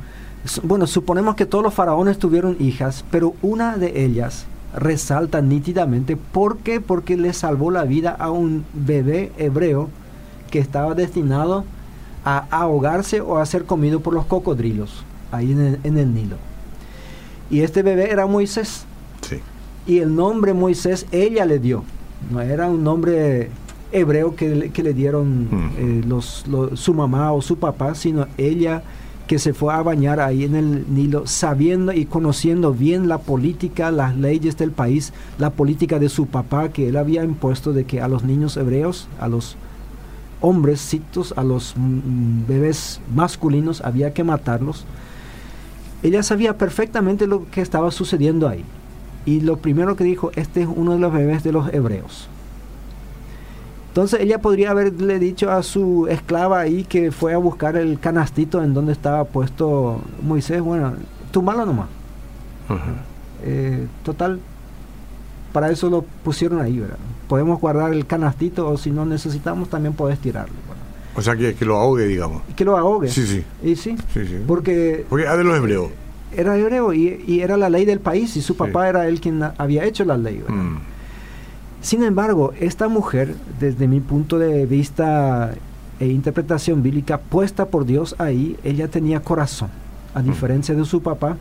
bueno, 0.62 0.86
suponemos 0.86 1.34
que 1.34 1.46
todos 1.46 1.64
los 1.64 1.74
faraones 1.74 2.18
tuvieron 2.18 2.56
hijas, 2.58 3.04
pero 3.10 3.34
una 3.42 3.76
de 3.76 4.04
ellas 4.04 4.46
resalta 4.74 5.40
nítidamente. 5.40 6.16
¿Por 6.16 6.58
qué? 6.58 6.80
Porque 6.80 7.16
le 7.16 7.32
salvó 7.32 7.70
la 7.70 7.84
vida 7.84 8.10
a 8.18 8.30
un 8.30 8.64
bebé 8.72 9.32
hebreo 9.36 9.88
que 10.50 10.58
estaba 10.58 10.94
destinado 10.94 11.64
a 12.24 12.46
ahogarse 12.50 13.20
o 13.20 13.38
a 13.38 13.46
ser 13.46 13.64
comido 13.64 14.00
por 14.00 14.14
los 14.14 14.26
cocodrilos 14.26 15.04
ahí 15.32 15.52
en 15.52 15.98
el, 15.98 16.14
Nilo. 16.14 16.36
Y 17.50 17.60
este 17.60 17.82
bebé 17.82 18.10
era 18.10 18.26
Moisés. 18.26 18.84
Sí. 19.22 19.40
Y 19.86 19.98
el 19.98 20.14
nombre 20.14 20.54
Moisés 20.54 21.06
ella 21.10 21.44
le 21.44 21.58
dio. 21.58 21.84
No 22.30 22.40
era 22.40 22.68
un 22.68 22.82
nombre 22.82 23.50
hebreo 23.92 24.34
que, 24.36 24.70
le 24.74 24.94
dieron 24.94 25.44
mm. 25.44 25.70
eh, 25.78 26.04
los, 26.06 26.44
su 26.74 26.94
mamá 26.94 27.32
o 27.32 27.42
su 27.42 27.58
papá, 27.58 27.94
sino 27.94 28.26
ella 28.36 28.82
que 29.28 29.38
se 29.38 29.52
fue 29.52 29.74
a 29.74 29.82
bañar 29.82 30.20
ahí 30.20 30.44
en 30.44 30.56
el 30.56 30.86
Nilo, 30.88 31.26
sabiendo 31.26 31.92
y 31.92 32.06
conociendo 32.06 32.72
bien 32.72 33.08
la 33.08 33.18
política, 33.18 33.90
las 33.90 34.16
leyes 34.16 34.56
del 34.56 34.72
país, 34.72 35.12
la 35.38 35.50
política 35.50 35.98
de 35.98 36.08
su 36.08 36.26
papá 36.26 36.70
que 36.70 36.88
él 36.88 36.96
había 36.96 37.22
impuesto 37.22 37.74
de 37.74 37.84
que 37.84 38.00
a 38.00 38.08
los 38.08 38.24
niños 38.24 38.56
hebreos, 38.56 39.06
a 39.20 39.28
los 39.28 39.56
hombrecitos, 40.40 41.34
a 41.36 41.44
los 41.44 41.74
mm, 41.76 41.80
mm, 41.82 42.46
bebés 42.48 43.00
masculinos 43.14 43.82
había 43.82 44.14
que 44.14 44.24
matarlos. 44.24 44.86
Ella 46.02 46.22
sabía 46.22 46.56
perfectamente 46.56 47.26
lo 47.26 47.50
que 47.50 47.60
estaba 47.60 47.90
sucediendo 47.90 48.48
ahí. 48.48 48.64
Y 49.26 49.42
lo 49.42 49.58
primero 49.58 49.94
que 49.94 50.04
dijo, 50.04 50.30
este 50.36 50.62
es 50.62 50.68
uno 50.74 50.92
de 50.92 51.00
los 51.00 51.12
bebés 51.12 51.42
de 51.42 51.52
los 51.52 51.72
hebreos. 51.74 52.28
Entonces 53.98 54.20
ella 54.20 54.38
podría 54.38 54.70
haberle 54.70 55.18
dicho 55.18 55.50
a 55.50 55.60
su 55.64 56.06
esclava 56.08 56.60
ahí 56.60 56.84
que 56.84 57.10
fue 57.10 57.34
a 57.34 57.38
buscar 57.38 57.76
el 57.76 57.98
canastito 57.98 58.62
en 58.62 58.72
donde 58.72 58.92
estaba 58.92 59.24
puesto 59.24 60.00
Moisés, 60.22 60.60
bueno, 60.60 60.94
tú 61.32 61.42
malo 61.42 61.66
nomás. 61.66 61.88
Eh, 63.42 63.88
total, 64.04 64.38
para 65.52 65.72
eso 65.72 65.90
lo 65.90 66.02
pusieron 66.02 66.60
ahí, 66.60 66.78
¿verdad? 66.78 66.96
Podemos 67.26 67.60
guardar 67.60 67.92
el 67.92 68.06
canastito 68.06 68.68
o 68.68 68.78
si 68.78 68.92
no 68.92 69.04
necesitamos 69.04 69.68
también 69.68 69.94
puedes 69.94 70.20
tirarlo. 70.20 70.54
O 71.16 71.20
sea, 71.20 71.34
que, 71.34 71.56
que, 71.56 71.64
lo 71.64 71.76
ahogue, 71.76 72.06
digamos. 72.06 72.42
Que 72.54 72.64
lo 72.64 72.76
ahogue. 72.76 73.08
Sí, 73.08 73.26
sí. 73.26 73.44
Y 73.64 73.74
sí, 73.74 73.96
sí, 74.14 74.24
sí. 74.28 74.44
Porque... 74.46 75.06
Porque 75.08 75.24
era 75.24 75.36
de 75.36 75.42
los 75.42 75.56
hebreos. 75.56 75.90
Era 76.36 76.56
hebreo 76.56 76.92
y, 76.92 77.24
y, 77.26 77.40
era 77.40 77.56
la 77.56 77.68
ley 77.68 77.84
del 77.84 77.98
país 77.98 78.36
y 78.36 78.42
su 78.42 78.56
papá 78.56 78.88
era 78.88 79.08
él 79.08 79.20
quien 79.20 79.42
había 79.42 79.84
hecho 79.86 80.04
la 80.04 80.16
ley. 80.16 80.40
Mm. 80.46 80.76
Sin 81.80 82.02
embargo, 82.02 82.52
esta 82.58 82.88
mujer, 82.88 83.34
desde 83.60 83.86
mi 83.86 84.00
punto 84.00 84.38
de 84.38 84.66
vista 84.66 85.54
e 86.00 86.06
interpretación 86.06 86.82
bíblica, 86.82 87.18
puesta 87.18 87.66
por 87.66 87.86
Dios 87.86 88.16
ahí, 88.18 88.56
ella 88.64 88.88
tenía 88.88 89.20
corazón, 89.20 89.70
a 90.14 90.22
diferencia 90.22 90.74
de 90.74 90.84
su 90.84 91.02
papá, 91.02 91.36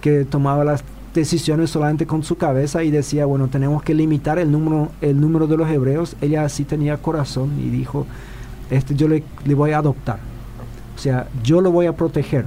que 0.00 0.24
tomaba 0.24 0.64
las 0.64 0.84
decisiones 1.14 1.70
solamente 1.70 2.06
con 2.06 2.22
su 2.22 2.36
cabeza 2.36 2.84
y 2.84 2.90
decía, 2.90 3.26
bueno, 3.26 3.48
tenemos 3.48 3.82
que 3.82 3.94
limitar 3.94 4.38
el 4.38 4.52
número, 4.52 4.90
el 5.00 5.20
número 5.20 5.46
de 5.46 5.56
los 5.56 5.68
hebreos. 5.68 6.16
Ella 6.20 6.48
sí 6.48 6.64
tenía 6.64 6.98
corazón 6.98 7.58
y 7.60 7.70
dijo, 7.70 8.06
este 8.70 8.94
yo 8.94 9.08
le, 9.08 9.24
le 9.44 9.54
voy 9.54 9.72
a 9.72 9.78
adoptar. 9.78 10.18
O 10.94 10.98
sea, 10.98 11.28
yo 11.42 11.60
lo 11.60 11.72
voy 11.72 11.86
a 11.86 11.96
proteger. 11.96 12.44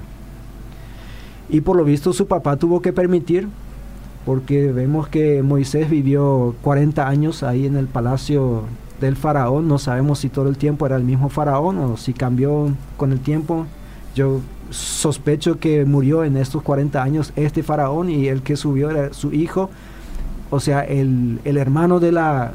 Y 1.50 1.62
por 1.62 1.76
lo 1.76 1.84
visto 1.84 2.14
su 2.14 2.28
papá 2.28 2.56
tuvo 2.56 2.82
que 2.82 2.94
permitir 2.94 3.48
porque 4.26 4.72
vemos 4.72 5.08
que 5.08 5.44
Moisés 5.44 5.90
vivió 5.90 6.56
40 6.62 7.08
años 7.08 7.44
ahí 7.44 7.66
en 7.66 7.76
el 7.76 7.88
palacio 7.88 8.64
del 9.02 9.16
faraón, 9.18 9.68
no 9.68 9.78
sabemos 9.78 10.20
si 10.20 10.30
todo 10.30 10.48
el 10.48 10.58
tiempo 10.58 10.86
era 10.86 10.96
el 10.96 11.04
mismo 11.04 11.30
faraón 11.30 11.78
o 11.80 11.98
si 11.98 12.14
cambió 12.14 12.70
con 12.98 13.12
el 13.12 13.20
tiempo. 13.20 13.66
Yo 14.16 14.40
sospecho 14.70 15.60
que 15.60 15.86
murió 15.86 16.24
en 16.24 16.38
estos 16.38 16.62
40 16.64 17.02
años 17.02 17.34
este 17.36 17.64
faraón 17.64 18.10
y 18.10 18.28
el 18.28 18.42
que 18.42 18.56
subió 18.56 18.90
era 18.90 19.14
su 19.14 19.34
hijo, 19.34 19.70
o 20.50 20.60
sea, 20.60 20.82
el, 20.82 21.40
hermano 21.44 22.00
de 22.00 22.12
la 22.12 22.54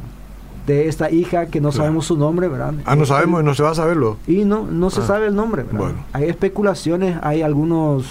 de 0.66 0.86
esta 0.86 1.10
hija 1.10 1.46
que 1.46 1.60
no 1.60 1.72
sabemos 1.72 2.06
su 2.06 2.16
nombre, 2.16 2.46
¿verdad? 2.48 2.74
Ah, 2.84 2.94
no 2.94 3.06
sabemos, 3.06 3.42
no 3.42 3.54
se 3.54 3.62
va 3.62 3.70
a 3.70 3.74
saberlo. 3.74 4.18
Y 4.26 4.44
no, 4.44 4.66
no 4.66 4.90
se 4.90 5.00
ah. 5.00 5.06
sabe 5.06 5.26
el 5.28 5.34
nombre, 5.34 5.62
¿verdad? 5.62 5.92
Hay 6.12 6.24
especulaciones, 6.24 7.18
hay 7.22 7.40
algunos 7.42 8.04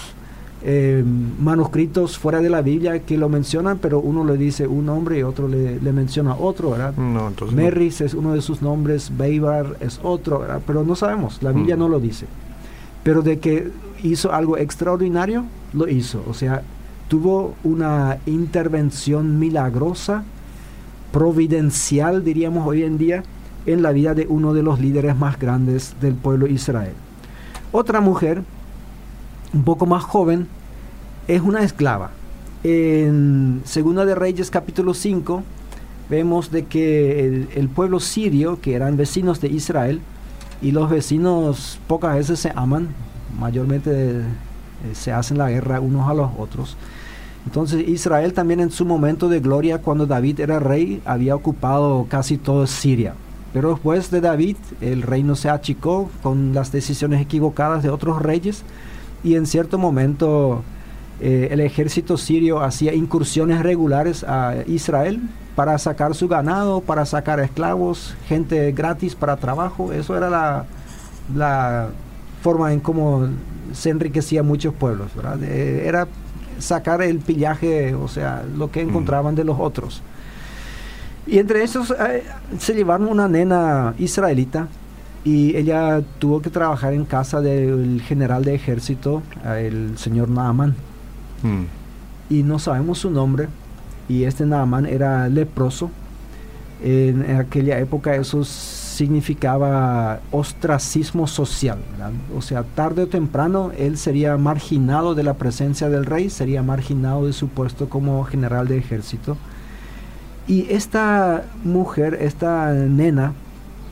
eh, 0.62 1.04
manuscritos 1.40 2.18
fuera 2.18 2.40
de 2.40 2.50
la 2.50 2.62
Biblia 2.62 2.98
que 3.00 3.16
lo 3.16 3.28
mencionan, 3.28 3.78
pero 3.78 4.00
uno 4.00 4.24
le 4.24 4.36
dice 4.36 4.66
un 4.66 4.86
nombre 4.86 5.18
y 5.18 5.22
otro 5.22 5.46
le, 5.46 5.78
menciona 5.92 6.34
otro, 6.34 6.70
¿verdad? 6.70 6.96
No, 6.96 7.32
Merris 7.52 8.00
es 8.00 8.14
uno 8.14 8.34
de 8.34 8.42
sus 8.42 8.60
nombres, 8.60 9.16
Beibar 9.16 9.76
es 9.80 10.00
otro, 10.02 10.44
pero 10.66 10.82
no 10.82 10.96
sabemos, 10.96 11.42
la 11.42 11.52
Biblia 11.52 11.76
mm. 11.76 11.78
no 11.78 11.88
lo 11.88 12.00
dice. 12.00 12.26
Pero 13.04 13.22
de 13.22 13.38
que 13.38 13.70
hizo 14.02 14.32
algo 14.32 14.56
extraordinario, 14.56 15.44
lo 15.72 15.88
hizo. 15.88 16.24
O 16.28 16.34
sea, 16.34 16.62
tuvo 17.06 17.54
una 17.62 18.18
intervención 18.26 19.38
milagrosa, 19.38 20.24
providencial, 21.12 22.24
diríamos 22.24 22.66
hoy 22.66 22.82
en 22.82 22.98
día, 22.98 23.22
en 23.64 23.82
la 23.82 23.92
vida 23.92 24.14
de 24.14 24.26
uno 24.28 24.54
de 24.54 24.62
los 24.62 24.80
líderes 24.80 25.16
más 25.16 25.38
grandes 25.38 25.94
del 26.00 26.14
pueblo 26.14 26.46
Israel. 26.46 26.94
Otra 27.70 28.00
mujer 28.00 28.42
un 29.52 29.64
poco 29.64 29.86
más 29.86 30.04
joven, 30.04 30.48
es 31.26 31.40
una 31.42 31.62
esclava. 31.62 32.10
En 32.64 33.62
Segunda 33.64 34.04
de 34.04 34.14
Reyes 34.14 34.50
capítulo 34.50 34.94
5 34.94 35.42
vemos 36.10 36.50
de 36.50 36.64
que 36.64 37.46
el, 37.54 37.68
pueblo 37.68 38.00
sirio, 38.00 38.60
que 38.60 38.74
eran 38.74 38.96
vecinos 38.96 39.40
de 39.40 39.48
Israel, 39.48 40.00
y 40.60 40.72
los 40.72 40.90
vecinos 40.90 41.78
pocas 41.86 42.16
veces 42.16 42.40
se 42.40 42.52
aman, 42.56 42.88
mayormente 43.38 43.90
eh, 43.92 44.22
se 44.92 45.12
hacen 45.12 45.38
la 45.38 45.50
guerra 45.50 45.80
unos 45.80 46.08
a 46.08 46.14
los 46.14 46.30
otros. 46.38 46.76
Entonces 47.46 47.86
Israel 47.88 48.32
también 48.32 48.60
en 48.60 48.70
su 48.70 48.84
momento 48.84 49.28
de 49.28 49.40
gloria, 49.40 49.78
cuando 49.78 50.06
David 50.06 50.40
era 50.40 50.58
rey, 50.58 51.00
había 51.04 51.36
ocupado 51.36 52.06
casi 52.08 52.36
toda 52.38 52.66
Siria. 52.66 53.14
Pero 53.52 53.70
después 53.70 54.10
de 54.10 54.20
David, 54.20 54.56
el 54.80 55.02
reino 55.02 55.34
se 55.34 55.48
achicó 55.48 56.10
con 56.22 56.52
las 56.54 56.72
decisiones 56.72 57.20
equivocadas 57.22 57.82
de 57.82 57.90
otros 57.90 58.20
reyes 58.20 58.64
y 59.24 59.34
en 59.34 59.46
cierto 59.46 59.78
momento 59.78 60.62
eh, 61.20 61.48
el 61.50 61.60
ejército 61.60 62.16
sirio 62.16 62.62
hacía 62.62 62.94
incursiones 62.94 63.62
regulares 63.62 64.24
a 64.24 64.54
Israel 64.66 65.20
para 65.56 65.76
sacar 65.78 66.14
su 66.14 66.28
ganado, 66.28 66.80
para 66.80 67.04
sacar 67.04 67.40
esclavos, 67.40 68.14
gente 68.28 68.70
gratis 68.72 69.16
para 69.16 69.36
trabajo. 69.36 69.92
Eso 69.92 70.16
era 70.16 70.30
la, 70.30 70.66
la 71.34 71.88
forma 72.42 72.72
en 72.72 72.80
cómo 72.80 73.28
se 73.72 73.90
enriquecían 73.90 74.46
muchos 74.46 74.72
pueblos. 74.74 75.10
Eh, 75.42 75.82
era 75.84 76.06
sacar 76.58 77.02
el 77.02 77.18
pillaje, 77.18 77.94
o 77.94 78.08
sea, 78.08 78.44
lo 78.56 78.70
que 78.70 78.80
encontraban 78.80 79.34
de 79.34 79.44
los 79.44 79.58
otros. 79.58 80.02
Y 81.26 81.38
entre 81.38 81.62
esos 81.62 81.90
eh, 81.90 82.22
se 82.58 82.74
llevaron 82.74 83.08
una 83.08 83.28
nena 83.28 83.94
israelita 83.98 84.68
y 85.28 85.54
ella 85.58 86.00
tuvo 86.18 86.40
que 86.40 86.48
trabajar 86.48 86.94
en 86.94 87.04
casa 87.04 87.42
del 87.42 88.00
general 88.00 88.46
de 88.46 88.54
ejército, 88.54 89.22
el 89.44 89.98
señor 89.98 90.30
Naaman. 90.30 90.74
Hmm. 91.42 91.64
Y 92.30 92.44
no 92.44 92.58
sabemos 92.58 93.00
su 93.00 93.10
nombre. 93.10 93.48
Y 94.08 94.24
este 94.24 94.46
Naaman 94.46 94.86
era 94.86 95.28
leproso. 95.28 95.90
En, 96.82 97.36
aquella 97.36 97.78
época 97.78 98.14
eso 98.14 98.42
significaba 98.42 100.20
ostracismo 100.30 101.26
social. 101.26 101.76
O 102.34 102.40
sea, 102.40 102.62
tarde 102.62 103.02
o 103.02 103.06
temprano 103.06 103.70
él 103.76 103.98
sería 103.98 104.34
marginado 104.38 105.14
de 105.14 105.24
la 105.24 105.34
presencia 105.34 105.90
del 105.90 106.06
rey, 106.06 106.30
sería 106.30 106.62
marginado 106.62 107.26
de 107.26 107.34
su 107.34 107.48
puesto 107.48 107.90
como 107.90 108.24
general 108.24 108.66
de 108.66 108.78
ejército. 108.78 109.36
Y 110.46 110.68
esta 110.70 111.44
mujer, 111.64 112.16
esta 112.18 112.72
nena, 112.72 113.34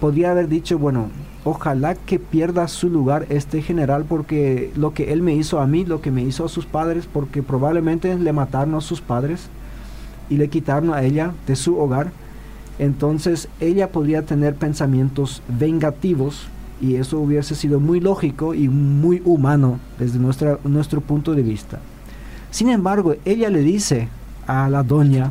podría 0.00 0.30
haber 0.30 0.48
dicho, 0.48 0.78
bueno, 0.78 1.10
ojalá 1.46 1.94
que 1.94 2.18
pierda 2.18 2.66
su 2.66 2.90
lugar 2.90 3.26
este 3.28 3.62
general 3.62 4.04
porque 4.04 4.72
lo 4.74 4.92
que 4.94 5.12
él 5.12 5.22
me 5.22 5.32
hizo 5.32 5.60
a 5.60 5.66
mí, 5.68 5.84
lo 5.84 6.00
que 6.00 6.10
me 6.10 6.22
hizo 6.22 6.44
a 6.44 6.48
sus 6.48 6.66
padres, 6.66 7.08
porque 7.10 7.40
probablemente 7.40 8.18
le 8.18 8.32
mataron 8.32 8.74
a 8.74 8.80
sus 8.80 9.00
padres 9.00 9.48
y 10.28 10.38
le 10.38 10.48
quitaron 10.48 10.92
a 10.92 11.04
ella 11.04 11.34
de 11.46 11.54
su 11.54 11.78
hogar, 11.78 12.10
entonces 12.80 13.48
ella 13.60 13.92
podría 13.92 14.22
tener 14.22 14.56
pensamientos 14.56 15.40
vengativos 15.46 16.48
y 16.80 16.96
eso 16.96 17.20
hubiese 17.20 17.54
sido 17.54 17.78
muy 17.78 18.00
lógico 18.00 18.52
y 18.52 18.68
muy 18.68 19.22
humano 19.24 19.78
desde 20.00 20.18
nuestro 20.18 21.00
punto 21.00 21.36
de 21.36 21.42
vista. 21.42 21.78
Sin 22.50 22.70
embargo, 22.70 23.14
ella 23.24 23.50
le 23.50 23.60
dice 23.60 24.08
a 24.48 24.68
la 24.68 24.82
doña, 24.82 25.30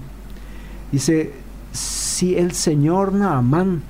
dice, 0.94 1.34
si 1.74 2.38
el 2.38 2.54
señor 2.54 3.12
Naamán 3.12 3.82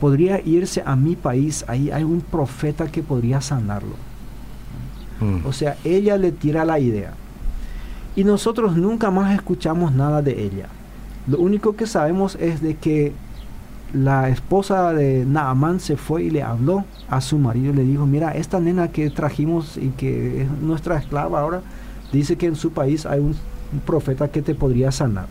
podría 0.00 0.40
irse 0.40 0.82
a 0.84 0.96
mi 0.96 1.16
país, 1.16 1.64
ahí 1.68 1.90
hay 1.90 2.04
un 2.04 2.20
profeta 2.20 2.86
que 2.86 3.02
podría 3.02 3.40
sanarlo. 3.40 3.96
Mm. 5.20 5.46
O 5.46 5.52
sea, 5.52 5.76
ella 5.84 6.16
le 6.16 6.32
tira 6.32 6.64
la 6.64 6.78
idea. 6.78 7.12
Y 8.16 8.24
nosotros 8.24 8.76
nunca 8.76 9.10
más 9.10 9.34
escuchamos 9.34 9.92
nada 9.92 10.22
de 10.22 10.42
ella. 10.42 10.68
Lo 11.26 11.38
único 11.38 11.76
que 11.76 11.86
sabemos 11.86 12.36
es 12.36 12.62
de 12.62 12.74
que 12.74 13.12
la 13.92 14.28
esposa 14.28 14.92
de 14.92 15.24
Naamán 15.24 15.80
se 15.80 15.96
fue 15.96 16.24
y 16.24 16.30
le 16.30 16.42
habló 16.42 16.84
a 17.08 17.20
su 17.20 17.38
marido. 17.38 17.72
Le 17.72 17.84
dijo, 17.84 18.06
mira, 18.06 18.32
esta 18.32 18.60
nena 18.60 18.88
que 18.88 19.10
trajimos 19.10 19.76
y 19.76 19.90
que 19.90 20.42
es 20.42 20.50
nuestra 20.62 20.98
esclava 20.98 21.40
ahora, 21.40 21.62
dice 22.12 22.36
que 22.36 22.46
en 22.46 22.56
su 22.56 22.72
país 22.72 23.06
hay 23.06 23.20
un, 23.20 23.34
un 23.72 23.80
profeta 23.84 24.28
que 24.28 24.42
te 24.42 24.54
podría 24.54 24.92
sanar. 24.92 25.26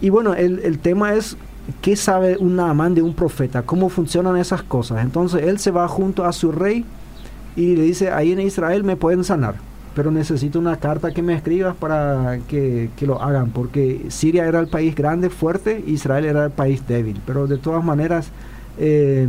Y 0.00 0.08
bueno, 0.08 0.34
el, 0.34 0.60
el 0.60 0.78
tema 0.78 1.14
es 1.14 1.36
¿qué 1.80 1.96
sabe 1.96 2.36
un 2.38 2.56
Naamán 2.56 2.94
de 2.94 3.02
un 3.02 3.14
profeta? 3.14 3.62
¿Cómo 3.62 3.88
funcionan 3.88 4.36
esas 4.36 4.62
cosas? 4.62 5.02
Entonces 5.02 5.42
él 5.44 5.58
se 5.58 5.70
va 5.70 5.86
junto 5.88 6.24
a 6.24 6.32
su 6.32 6.52
rey 6.52 6.84
y 7.56 7.76
le 7.76 7.82
dice, 7.82 8.10
ahí 8.10 8.32
en 8.32 8.40
Israel 8.40 8.84
me 8.84 8.96
pueden 8.96 9.24
sanar, 9.24 9.54
pero 9.94 10.10
necesito 10.10 10.58
una 10.58 10.76
carta 10.76 11.12
que 11.12 11.22
me 11.22 11.34
escribas 11.34 11.74
para 11.76 12.38
que, 12.48 12.90
que 12.96 13.06
lo 13.06 13.20
hagan, 13.22 13.50
porque 13.50 14.06
Siria 14.08 14.46
era 14.46 14.60
el 14.60 14.68
país 14.68 14.94
grande, 14.94 15.30
fuerte, 15.30 15.82
Israel 15.86 16.24
era 16.24 16.44
el 16.46 16.50
país 16.52 16.86
débil, 16.86 17.20
pero 17.26 17.46
de 17.46 17.58
todas 17.58 17.84
maneras... 17.84 18.28
eh, 18.78 19.26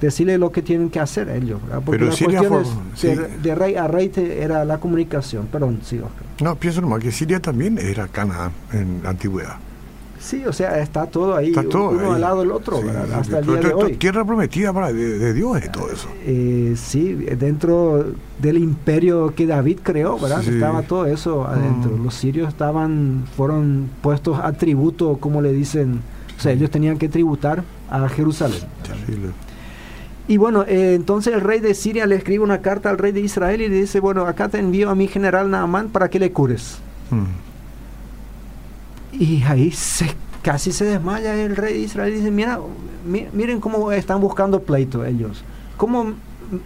decirle 0.00 0.38
lo 0.38 0.50
que 0.52 0.62
tienen 0.62 0.90
que 0.90 1.00
hacer 1.00 1.28
ellos, 1.28 1.60
¿verdad? 1.62 1.82
porque 1.84 1.98
Pero 1.98 2.10
la 2.10 2.16
Siria 2.16 2.38
cuestión 2.48 2.64
sí. 2.94 3.08
de, 3.08 3.38
de 3.38 3.54
rey 3.56 3.74
a 3.74 3.88
rey 3.88 4.08
te- 4.10 4.42
era 4.42 4.64
la 4.64 4.78
comunicación, 4.78 5.46
perdón, 5.50 5.80
sí, 5.82 5.96
Oscar. 5.98 6.22
No, 6.40 6.54
pienso 6.54 6.80
nomás 6.80 7.00
que 7.02 7.10
Siria 7.10 7.40
también 7.40 7.78
era 7.78 8.06
Canaán 8.06 8.52
en 8.72 9.00
la 9.02 9.10
antigüedad. 9.10 9.56
Sí, 10.20 10.44
o 10.44 10.52
sea, 10.52 10.80
está 10.80 11.06
todo 11.06 11.36
ahí, 11.36 11.50
Está 11.50 11.62
todo 11.62 11.90
uno 11.90 12.08
ahí. 12.08 12.14
al 12.14 12.20
lado 12.20 12.40
del 12.40 12.50
otro, 12.50 12.80
hasta 13.14 13.38
el 13.38 13.46
día 13.46 13.56
de 13.56 13.72
hoy. 13.72 13.96
Tierra 13.96 14.24
prometida 14.24 14.72
para 14.72 14.92
de, 14.92 15.18
de 15.18 15.32
Dios 15.32 15.60
y 15.64 15.68
todo 15.68 15.90
eso. 15.90 16.08
Eh, 16.24 16.74
sí, 16.76 17.14
dentro 17.14 18.04
del 18.38 18.58
imperio 18.58 19.34
que 19.34 19.46
David 19.46 19.78
creó, 19.82 20.18
¿verdad? 20.18 20.42
Sí. 20.42 20.50
Estaba 20.50 20.82
todo 20.82 21.06
eso 21.06 21.46
adentro. 21.46 21.96
Mm. 21.96 22.04
Los 22.04 22.14
sirios 22.14 22.48
estaban, 22.48 23.24
fueron 23.36 23.88
puestos 24.02 24.38
a 24.42 24.52
tributo, 24.52 25.18
como 25.18 25.40
le 25.40 25.52
dicen, 25.52 26.00
o 26.36 26.40
sea, 26.40 26.52
ellos 26.52 26.70
tenían 26.70 26.98
que 26.98 27.08
tributar 27.08 27.64
a 27.90 28.08
Jerusalén. 28.08 28.60
Terrible. 28.86 29.30
Y 30.28 30.36
bueno, 30.36 30.64
eh, 30.68 30.94
entonces 30.94 31.32
el 31.32 31.40
rey 31.40 31.60
de 31.60 31.74
Siria 31.74 32.06
le 32.06 32.16
escribe 32.16 32.44
una 32.44 32.60
carta 32.60 32.90
al 32.90 32.98
rey 32.98 33.12
de 33.12 33.20
Israel 33.20 33.62
y 33.62 33.68
le 33.68 33.76
dice, 33.76 33.98
bueno, 33.98 34.26
acá 34.26 34.48
te 34.48 34.58
envío 34.58 34.90
a 34.90 34.94
mi 34.94 35.08
general 35.08 35.50
Naamán 35.50 35.88
para 35.88 36.10
que 36.10 36.18
le 36.18 36.32
cures. 36.32 36.78
Mm. 37.10 37.47
Y 39.12 39.42
ahí 39.42 39.70
se, 39.70 40.06
casi 40.42 40.72
se 40.72 40.84
desmaya 40.84 41.34
el 41.34 41.56
rey 41.56 41.74
de 41.74 41.80
Israel 41.80 42.12
y 42.12 42.16
dice, 42.16 42.30
mira, 42.30 42.58
mi- 43.06 43.26
miren 43.32 43.60
cómo 43.60 43.90
están 43.92 44.20
buscando 44.20 44.60
pleito 44.62 45.04
ellos. 45.04 45.42
¿Cómo 45.76 46.12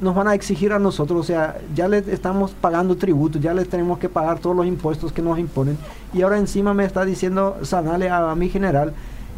nos 0.00 0.14
van 0.14 0.28
a 0.28 0.34
exigir 0.34 0.72
a 0.72 0.78
nosotros? 0.78 1.20
O 1.20 1.24
sea, 1.24 1.56
ya 1.74 1.88
les 1.88 2.06
estamos 2.08 2.52
pagando 2.52 2.96
tributo, 2.96 3.38
ya 3.38 3.52
les 3.54 3.68
tenemos 3.68 3.98
que 3.98 4.08
pagar 4.08 4.38
todos 4.38 4.56
los 4.56 4.66
impuestos 4.66 5.12
que 5.12 5.22
nos 5.22 5.38
imponen. 5.38 5.76
Y 6.12 6.22
ahora 6.22 6.38
encima 6.38 6.74
me 6.74 6.84
está 6.84 7.04
diciendo, 7.04 7.58
sanale 7.62 8.08
a 8.10 8.34
mi 8.34 8.48
general. 8.48 8.92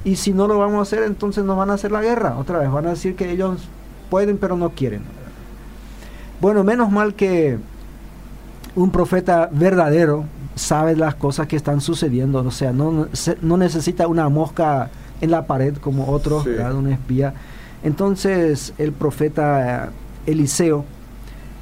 Y 0.04 0.16
si 0.16 0.32
no 0.32 0.46
lo 0.46 0.58
vamos 0.58 0.78
a 0.78 0.82
hacer, 0.82 1.02
entonces 1.04 1.44
nos 1.44 1.56
van 1.56 1.70
a 1.70 1.74
hacer 1.74 1.90
la 1.92 2.02
guerra. 2.02 2.36
Otra 2.38 2.58
vez, 2.58 2.70
van 2.70 2.86
a 2.86 2.90
decir 2.90 3.16
que 3.16 3.30
ellos 3.30 3.68
pueden 4.10 4.36
pero 4.38 4.56
no 4.56 4.70
quieren. 4.70 5.02
Bueno, 6.40 6.62
menos 6.62 6.90
mal 6.90 7.14
que 7.14 7.58
un 8.76 8.90
profeta 8.90 9.48
verdadero 9.50 10.24
sabe 10.54 10.94
las 10.96 11.14
cosas 11.16 11.46
que 11.48 11.56
están 11.56 11.80
sucediendo, 11.80 12.38
o 12.40 12.50
sea, 12.50 12.72
no, 12.72 13.08
se- 13.12 13.36
no 13.42 13.56
necesita 13.56 14.06
una 14.06 14.28
mosca 14.28 14.90
en 15.20 15.30
la 15.30 15.46
pared 15.46 15.74
como 15.76 16.08
otros, 16.10 16.44
Sí. 16.44 16.50
un 16.50 16.88
espía. 16.92 17.34
Entonces 17.82 18.72
el 18.78 18.92
profeta 18.92 19.86
eh, 19.86 19.90
Eliseo 20.26 20.84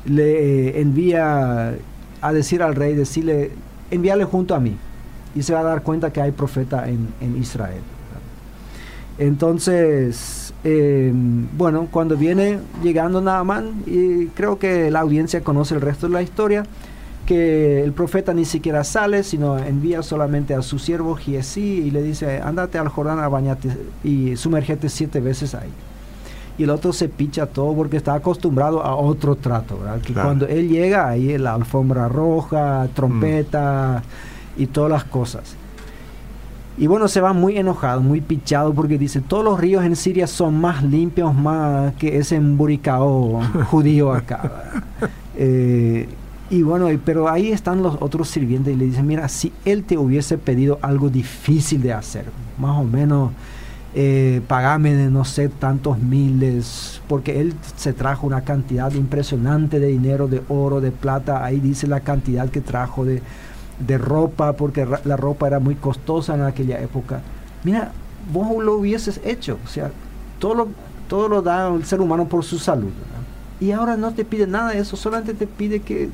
le 0.05 0.81
envía 0.81 1.74
a 2.20 2.33
decir 2.33 2.62
al 2.62 2.74
rey, 2.74 2.94
decirle, 2.94 3.50
envíale 3.90 4.24
junto 4.24 4.55
a 4.55 4.61
mí, 4.61 4.76
y 5.35 5.42
se 5.42 5.55
va 5.55 5.61
a 5.61 5.64
dar 5.64 5.83
cuenta 5.83 6.12
que 6.12 6.20
hay 6.20 6.31
profeta 6.33 6.88
en, 6.88 7.09
en 7.20 7.37
Israel. 7.40 7.81
Entonces, 9.18 10.55
eh, 10.64 11.12
bueno, 11.57 11.88
cuando 11.90 12.16
viene 12.16 12.59
llegando 12.83 13.20
Naamán, 13.20 13.83
y 13.87 14.26
creo 14.28 14.59
que 14.59 14.90
la 14.90 15.00
audiencia 15.00 15.42
conoce 15.42 15.74
el 15.74 15.81
resto 15.81 16.07
de 16.09 16.12
la 16.14 16.22
historia, 16.22 16.64
que 17.26 17.82
el 17.85 17.92
profeta 17.92 18.35
ni 18.35 18.44
siquiera 18.44 18.82
sale, 18.85 19.22
sino 19.22 19.58
envía 19.58 20.02
solamente 20.02 20.54
a 20.54 20.62
su 20.62 20.78
siervo 20.78 21.14
Giesí 21.14 21.61
y 21.87 21.90
le 21.90 22.02
dice, 22.02 22.40
andate 22.40 22.78
al 22.78 22.88
Jordán 22.88 23.20
a 23.20 23.28
bañarte 23.28 23.68
y 24.02 24.37
sumergete 24.37 24.88
siete 24.88 25.20
veces 25.20 25.54
ahí. 25.54 25.70
Y 26.58 26.64
el 26.64 26.70
otro 26.70 26.92
se 26.92 27.08
picha 27.08 27.46
todo 27.46 27.74
porque 27.74 27.96
está 27.96 28.14
acostumbrado 28.14 28.82
a 28.85 28.94
otro 28.96 29.37
trato, 29.37 29.78
¿verdad? 29.78 30.00
Que 30.00 30.12
Claro. 30.12 30.28
cuando 30.28 30.46
él 30.46 30.68
llega 30.68 31.08
ahí 31.08 31.38
la 31.38 31.54
alfombra 31.54 32.08
roja, 32.08 32.88
trompeta 32.94 34.02
y 34.56 34.66
todas 34.66 34.90
las 34.90 35.04
cosas. 35.04 35.56
Y 36.76 36.87
bueno, 36.87 37.06
se 37.08 37.20
va 37.20 37.32
muy 37.32 37.56
enojado, 37.58 38.00
muy 38.00 38.20
pichado, 38.20 38.72
porque 38.74 38.98
dice, 38.98 39.20
todos 39.20 39.44
los 39.44 39.61
ríos 39.61 39.85
en 39.85 39.94
Siria 39.94 40.26
son 40.26 40.61
más 40.61 40.82
limpios 40.82 41.35
más 41.35 41.94
que 41.94 42.16
ese 42.18 42.37
emburicao 42.37 43.40
judío 43.70 44.12
acá. 44.12 44.82
Eh, 45.35 46.08
y 46.53 46.62
bueno, 46.62 46.87
pero 47.03 47.31
ahí 47.31 47.51
están 47.51 47.83
los 47.83 47.97
otros 48.01 48.29
sirvientes 48.29 48.75
y 48.75 48.77
le 48.77 48.85
dicen, 48.85 49.07
mira, 49.07 49.27
si 49.31 49.55
él 49.65 49.85
te 49.85 49.97
hubiese 49.97 50.37
pedido 50.37 50.79
algo 50.83 51.09
difícil 51.09 51.81
de 51.81 51.95
hacer, 51.95 52.27
más 52.59 52.79
o 52.79 52.85
menos, 52.85 53.33
eh, 53.95 54.43
pagame 54.49 54.93
de 54.93 55.11
no 55.11 55.25
sé 55.25 55.49
tantos 55.49 55.99
miles, 55.99 57.01
porque 57.09 57.41
él 57.41 57.55
se 57.77 57.95
trajo 57.95 58.27
una 58.27 58.43
cantidad 58.43 58.93
impresionante 58.93 59.81
de 59.81 59.87
dinero, 59.87 60.29
de 60.29 60.43
oro, 60.51 60.83
de 60.83 60.91
plata, 60.91 61.43
ahí 61.43 61.59
dice 61.59 61.87
la 61.87 62.01
cantidad 62.01 62.51
que 62.51 62.61
trajo 62.61 63.07
de, 63.07 63.23
de 63.79 63.97
ropa, 63.97 64.53
porque 64.53 64.87
la 65.07 65.17
ropa 65.17 65.47
era 65.47 65.59
muy 65.59 65.77
costosa 65.77 66.35
en 66.35 66.43
aquella 66.43 66.83
época. 66.83 67.23
Mira, 67.65 67.93
vos 68.31 68.62
lo 68.62 68.75
hubieses 68.75 69.23
hecho, 69.25 69.57
o 69.65 69.69
sea, 69.69 69.91
todo 70.38 70.55
lo, 70.55 70.69
todo 71.09 71.29
lo 71.29 71.41
da 71.41 71.75
el 71.75 71.87
ser 71.87 72.03
humano 72.03 72.29
por 72.29 72.45
su 72.45 72.59
salud. 72.59 72.91
Y 73.59 73.71
ahora 73.71 73.97
no 73.97 74.12
te 74.12 74.27
pide 74.27 74.47
nada 74.47 74.73
de 74.73 74.81
eso, 74.81 74.97
solamente 74.97 75.33
te 75.33 75.47
pide 75.47 75.81
que 75.81 76.11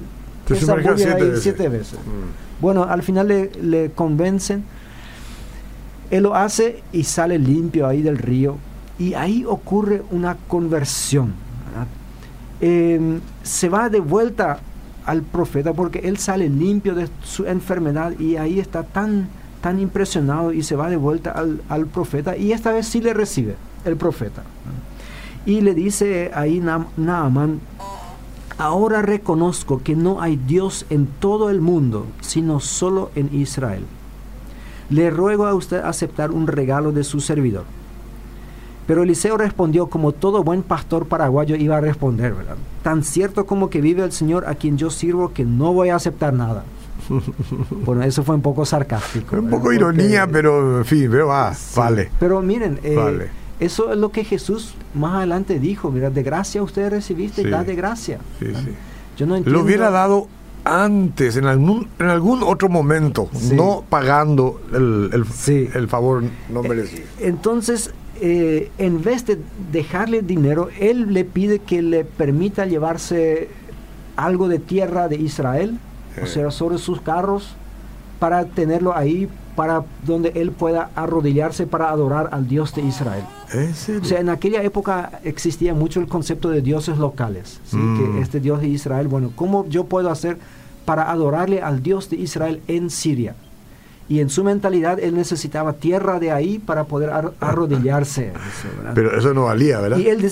Te 0.54 0.60
siete 0.60 1.12
ahí 1.12 1.22
veces. 1.22 1.42
siete 1.42 1.68
veces. 1.68 1.98
Mm. 1.98 2.60
Bueno, 2.62 2.84
al 2.84 3.02
final 3.02 3.28
le, 3.28 3.50
le 3.62 3.90
convencen. 3.90 4.64
Él 6.10 6.22
lo 6.22 6.34
hace 6.34 6.82
y 6.92 7.04
sale 7.04 7.38
limpio 7.38 7.86
ahí 7.86 8.02
del 8.02 8.18
río. 8.18 8.56
Y 8.98 9.14
ahí 9.14 9.44
ocurre 9.46 10.02
una 10.10 10.36
conversión. 10.48 11.32
Eh, 12.60 13.20
se 13.44 13.68
va 13.68 13.88
de 13.88 14.00
vuelta 14.00 14.58
al 15.06 15.22
profeta 15.22 15.72
porque 15.72 16.00
él 16.00 16.18
sale 16.18 16.48
limpio 16.48 16.94
de 16.96 17.08
su 17.22 17.46
enfermedad 17.46 18.18
y 18.18 18.36
ahí 18.36 18.58
está 18.58 18.82
tan, 18.82 19.28
tan 19.60 19.78
impresionado 19.78 20.52
y 20.52 20.62
se 20.64 20.74
va 20.74 20.90
de 20.90 20.96
vuelta 20.96 21.30
al, 21.30 21.62
al 21.68 21.86
profeta 21.86 22.36
y 22.36 22.50
esta 22.52 22.72
vez 22.72 22.86
sí 22.88 23.00
le 23.00 23.14
recibe 23.14 23.54
el 23.84 23.96
profeta. 23.96 24.42
Y 25.46 25.60
le 25.60 25.72
dice 25.74 26.30
ahí 26.34 26.58
Na- 26.58 26.86
Naaman, 26.96 27.60
Ahora 28.58 29.02
reconozco 29.02 29.80
que 29.84 29.94
no 29.94 30.20
hay 30.20 30.36
Dios 30.36 30.84
en 30.90 31.06
todo 31.06 31.48
el 31.50 31.60
mundo, 31.60 32.06
sino 32.20 32.58
solo 32.60 33.10
en 33.14 33.30
Israel. 33.32 33.84
Le 34.90 35.10
ruego 35.10 35.46
a 35.46 35.54
usted 35.54 35.78
aceptar 35.84 36.30
un 36.32 36.46
regalo 36.46 36.90
de 36.92 37.04
su 37.04 37.20
servidor. 37.20 37.64
Pero 38.86 39.02
Eliseo 39.02 39.36
respondió 39.36 39.86
como 39.88 40.12
todo 40.12 40.42
buen 40.42 40.62
pastor 40.62 41.06
paraguayo 41.06 41.54
iba 41.56 41.76
a 41.76 41.80
responder, 41.80 42.32
¿verdad? 42.34 42.56
Tan 42.82 43.04
cierto 43.04 43.44
como 43.46 43.68
que 43.68 43.80
vive 43.82 44.02
el 44.02 44.12
Señor 44.12 44.46
a 44.48 44.54
quien 44.54 44.78
yo 44.78 44.88
sirvo 44.90 45.32
que 45.34 45.44
no 45.44 45.72
voy 45.74 45.90
a 45.90 45.96
aceptar 45.96 46.32
nada. 46.32 46.64
Bueno, 47.84 48.02
eso 48.02 48.22
fue 48.24 48.34
un 48.34 48.42
poco 48.42 48.64
sarcástico. 48.66 49.36
Un 49.36 49.44
¿verdad? 49.44 49.50
poco 49.50 49.62
Porque- 49.64 49.76
ironía, 49.76 50.26
pero 50.26 50.78
en 50.78 50.84
fin, 50.84 51.08
pero 51.10 51.28
Sí. 51.54 51.78
vale. 51.78 52.10
Pero 52.18 52.42
miren, 52.42 52.80
eh, 52.82 52.94
Vale. 52.96 53.30
Eso 53.60 53.92
es 53.92 53.98
lo 53.98 54.10
que 54.10 54.24
Jesús 54.24 54.74
más 54.94 55.14
adelante 55.16 55.58
dijo, 55.58 55.90
mira, 55.90 56.10
de 56.10 56.22
gracia 56.22 56.62
usted 56.62 56.90
recibiste, 56.90 57.42
Sí. 57.42 57.50
da 57.50 57.64
de 57.64 57.74
gracia. 57.74 58.18
Sí, 58.38 58.46
sí. 58.54 58.70
Yo 59.16 59.26
no 59.26 59.36
entiendo. 59.36 59.58
Lo 59.58 59.64
hubiera 59.64 59.90
dado 59.90 60.28
antes, 60.64 61.36
en 61.36 61.46
algún, 61.46 61.88
en 61.98 62.06
algún 62.08 62.42
otro 62.42 62.68
momento, 62.68 63.28
no 63.52 63.84
pagando 63.88 64.60
el, 64.72 65.10
el, 65.12 65.24
Sí. 65.26 65.68
el 65.74 65.88
favor 65.88 66.22
no 66.50 66.62
merecido. 66.62 67.02
Entonces, 67.20 67.92
eh, 68.20 68.70
en 68.78 69.02
vez 69.02 69.24
de 69.26 69.38
dejarle 69.72 70.22
dinero, 70.22 70.68
él 70.78 71.12
le 71.14 71.24
pide 71.24 71.60
que 71.60 71.80
le 71.82 72.04
permita 72.04 72.66
llevarse 72.66 73.48
algo 74.16 74.48
de 74.48 74.58
tierra 74.58 75.08
de 75.08 75.16
Israel, 75.16 75.78
o 76.20 76.24
Eh. 76.24 76.26
sea, 76.26 76.50
sobre 76.50 76.78
sus 76.78 77.00
carros, 77.00 77.54
para 78.18 78.44
tenerlo 78.46 78.96
ahí, 78.96 79.28
para 79.58 79.82
donde 80.06 80.30
él 80.36 80.52
pueda 80.52 80.90
arrodillarse 80.94 81.66
para 81.66 81.90
adorar 81.90 82.28
al 82.30 82.46
Dios 82.46 82.76
de 82.76 82.82
Israel. 82.82 83.24
¿En 83.52 83.74
serio? 83.74 84.02
O 84.02 84.04
sea, 84.04 84.20
en 84.20 84.28
aquella 84.28 84.62
época 84.62 85.18
existía 85.24 85.74
mucho 85.74 85.98
el 85.98 86.06
concepto 86.06 86.48
de 86.48 86.62
dioses 86.62 86.96
locales, 86.96 87.58
¿sí? 87.64 87.76
Mm. 87.76 88.14
que 88.14 88.20
este 88.20 88.38
Dios 88.38 88.60
de 88.60 88.68
Israel, 88.68 89.08
bueno, 89.08 89.32
¿cómo 89.34 89.66
yo 89.68 89.82
puedo 89.82 90.12
hacer 90.12 90.38
para 90.84 91.10
adorarle 91.10 91.60
al 91.60 91.82
Dios 91.82 92.08
de 92.08 92.18
Israel 92.18 92.62
en 92.68 92.88
Siria? 92.88 93.34
y 94.08 94.20
en 94.20 94.30
su 94.30 94.42
mentalidad 94.42 94.98
él 95.00 95.14
necesitaba 95.14 95.74
tierra 95.74 96.18
de 96.18 96.30
ahí 96.32 96.58
para 96.58 96.84
poder 96.84 97.10
arrodillarse. 97.40 98.32
Pero 98.94 99.18
eso 99.18 99.34
no 99.34 99.44
valía, 99.44 99.80
¿verdad? 99.80 99.98
Y 99.98 100.08
él 100.08 100.22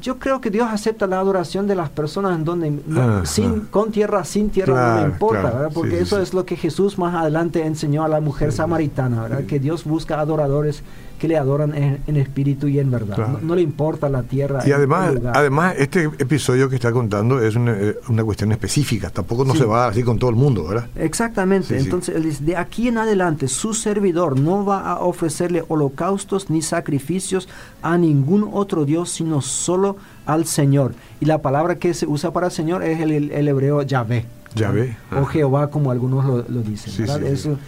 yo 0.00 0.18
creo 0.18 0.40
que 0.40 0.50
Dios 0.50 0.68
acepta 0.70 1.06
la 1.06 1.18
adoración 1.20 1.66
de 1.66 1.74
las 1.74 1.90
personas 1.90 2.36
en 2.36 2.44
donde 2.44 3.26
sin, 3.26 3.60
con 3.66 3.90
tierra, 3.90 4.24
sin 4.24 4.50
tierra, 4.50 4.94
no 4.94 5.00
le 5.00 5.12
importa, 5.12 5.42
¿verdad? 5.42 5.70
Porque 5.72 6.00
eso 6.00 6.20
es 6.20 6.34
lo 6.34 6.44
que 6.44 6.56
Jesús 6.56 6.98
más 6.98 7.14
adelante 7.14 7.64
enseñó 7.64 8.04
a 8.04 8.08
la 8.08 8.20
mujer 8.20 8.52
samaritana, 8.52 9.22
¿verdad? 9.22 9.44
Que 9.44 9.60
Dios 9.60 9.84
busca 9.84 10.18
adoradores 10.20 10.82
que 11.20 11.28
le 11.28 11.36
adoran 11.36 11.74
en, 11.74 12.16
espíritu 12.16 12.66
y 12.66 12.78
en 12.78 12.90
verdad. 12.90 13.38
No, 13.42 13.54
le 13.54 13.60
importa 13.60 14.08
la 14.08 14.22
tierra. 14.22 14.62
Y 14.66 14.72
además, 14.72 15.12
además 15.34 15.74
este 15.76 16.04
episodio 16.04 16.70
que 16.70 16.76
está 16.76 16.92
contando 16.92 17.42
es 17.42 17.54
una, 17.56 17.76
eh, 17.78 17.94
cuestión 18.24 18.52
específica. 18.52 19.10
Tampoco 19.10 19.44
no 19.44 19.54
se 19.54 19.66
va 19.66 19.88
así 19.88 20.02
con 20.02 20.18
todo 20.18 20.30
el 20.30 20.36
mundo, 20.36 20.66
¿verdad? 20.66 20.88
Exactamente. 20.96 21.78
Entonces, 21.78 22.16
él 22.16 22.22
dice, 22.22 22.42
de 22.42 22.56
aquí 22.56 22.88
en 22.88 22.96
adelante, 22.96 23.48
su 23.48 23.74
servidor 23.74 24.40
no 24.40 24.64
va 24.64 24.80
a 24.80 25.00
ofrecerle 25.00 25.62
holocaustos 25.68 26.48
ni 26.48 26.62
sacrificios 26.62 27.50
a 27.82 27.98
ningún 27.98 28.48
otro 28.50 28.86
Dios, 28.86 29.10
sino 29.10 29.42
solo 29.42 29.98
al 30.24 30.46
Señor. 30.46 30.94
Y 31.20 31.26
la 31.26 31.42
palabra 31.42 31.74
que 31.74 31.92
se 31.92 32.06
usa 32.06 32.32
para 32.32 32.48
Señor 32.48 32.82
es 32.82 32.98
el, 32.98 33.46
hebreo 33.46 33.82
Yahvé. 33.82 34.24
Yahvé. 34.54 34.96
O 35.20 35.26
Jehová, 35.26 35.68
como 35.68 35.90
algunos 35.90 36.48
lo, 36.48 36.62
dicen. 36.62 37.06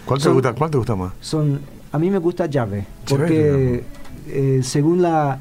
¿Cuál, 0.07 0.23
te 0.23 0.29
gusta, 0.31 0.55
¿Cuál 0.55 0.71
te 0.71 0.79
gusta 0.79 0.97
más? 0.97 1.13
Son 1.21 1.61
a 1.93 1.99
mí 1.99 2.11
me 2.11 2.19
gusta 2.19 2.47
llave, 2.47 2.87
porque 3.09 3.85
eh, 4.29 4.61
según 4.63 5.03
la, 5.03 5.39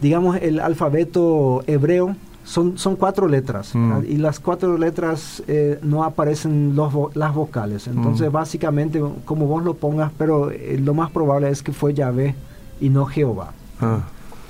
digamos, 0.00 0.36
el 0.36 0.60
alfabeto 0.60 1.64
hebreo, 1.66 2.14
son, 2.44 2.76
son 2.76 2.96
cuatro 2.96 3.28
letras 3.28 3.74
mm. 3.74 4.00
y 4.08 4.16
las 4.16 4.40
cuatro 4.40 4.76
letras 4.76 5.42
eh, 5.46 5.78
no 5.82 6.04
aparecen 6.04 6.74
los 6.74 6.92
las 7.14 7.34
vocales. 7.34 7.86
Entonces, 7.86 8.28
mm. 8.28 8.32
básicamente, 8.32 9.00
como 9.24 9.46
vos 9.46 9.62
lo 9.62 9.74
pongas, 9.74 10.10
pero 10.18 10.50
eh, 10.50 10.78
lo 10.82 10.92
más 10.92 11.10
probable 11.10 11.48
es 11.48 11.62
que 11.62 11.72
fue 11.72 11.94
Yahvé 11.94 12.34
y 12.80 12.88
no 12.88 13.06
Jehová. 13.06 13.52
Ah. 13.80 14.00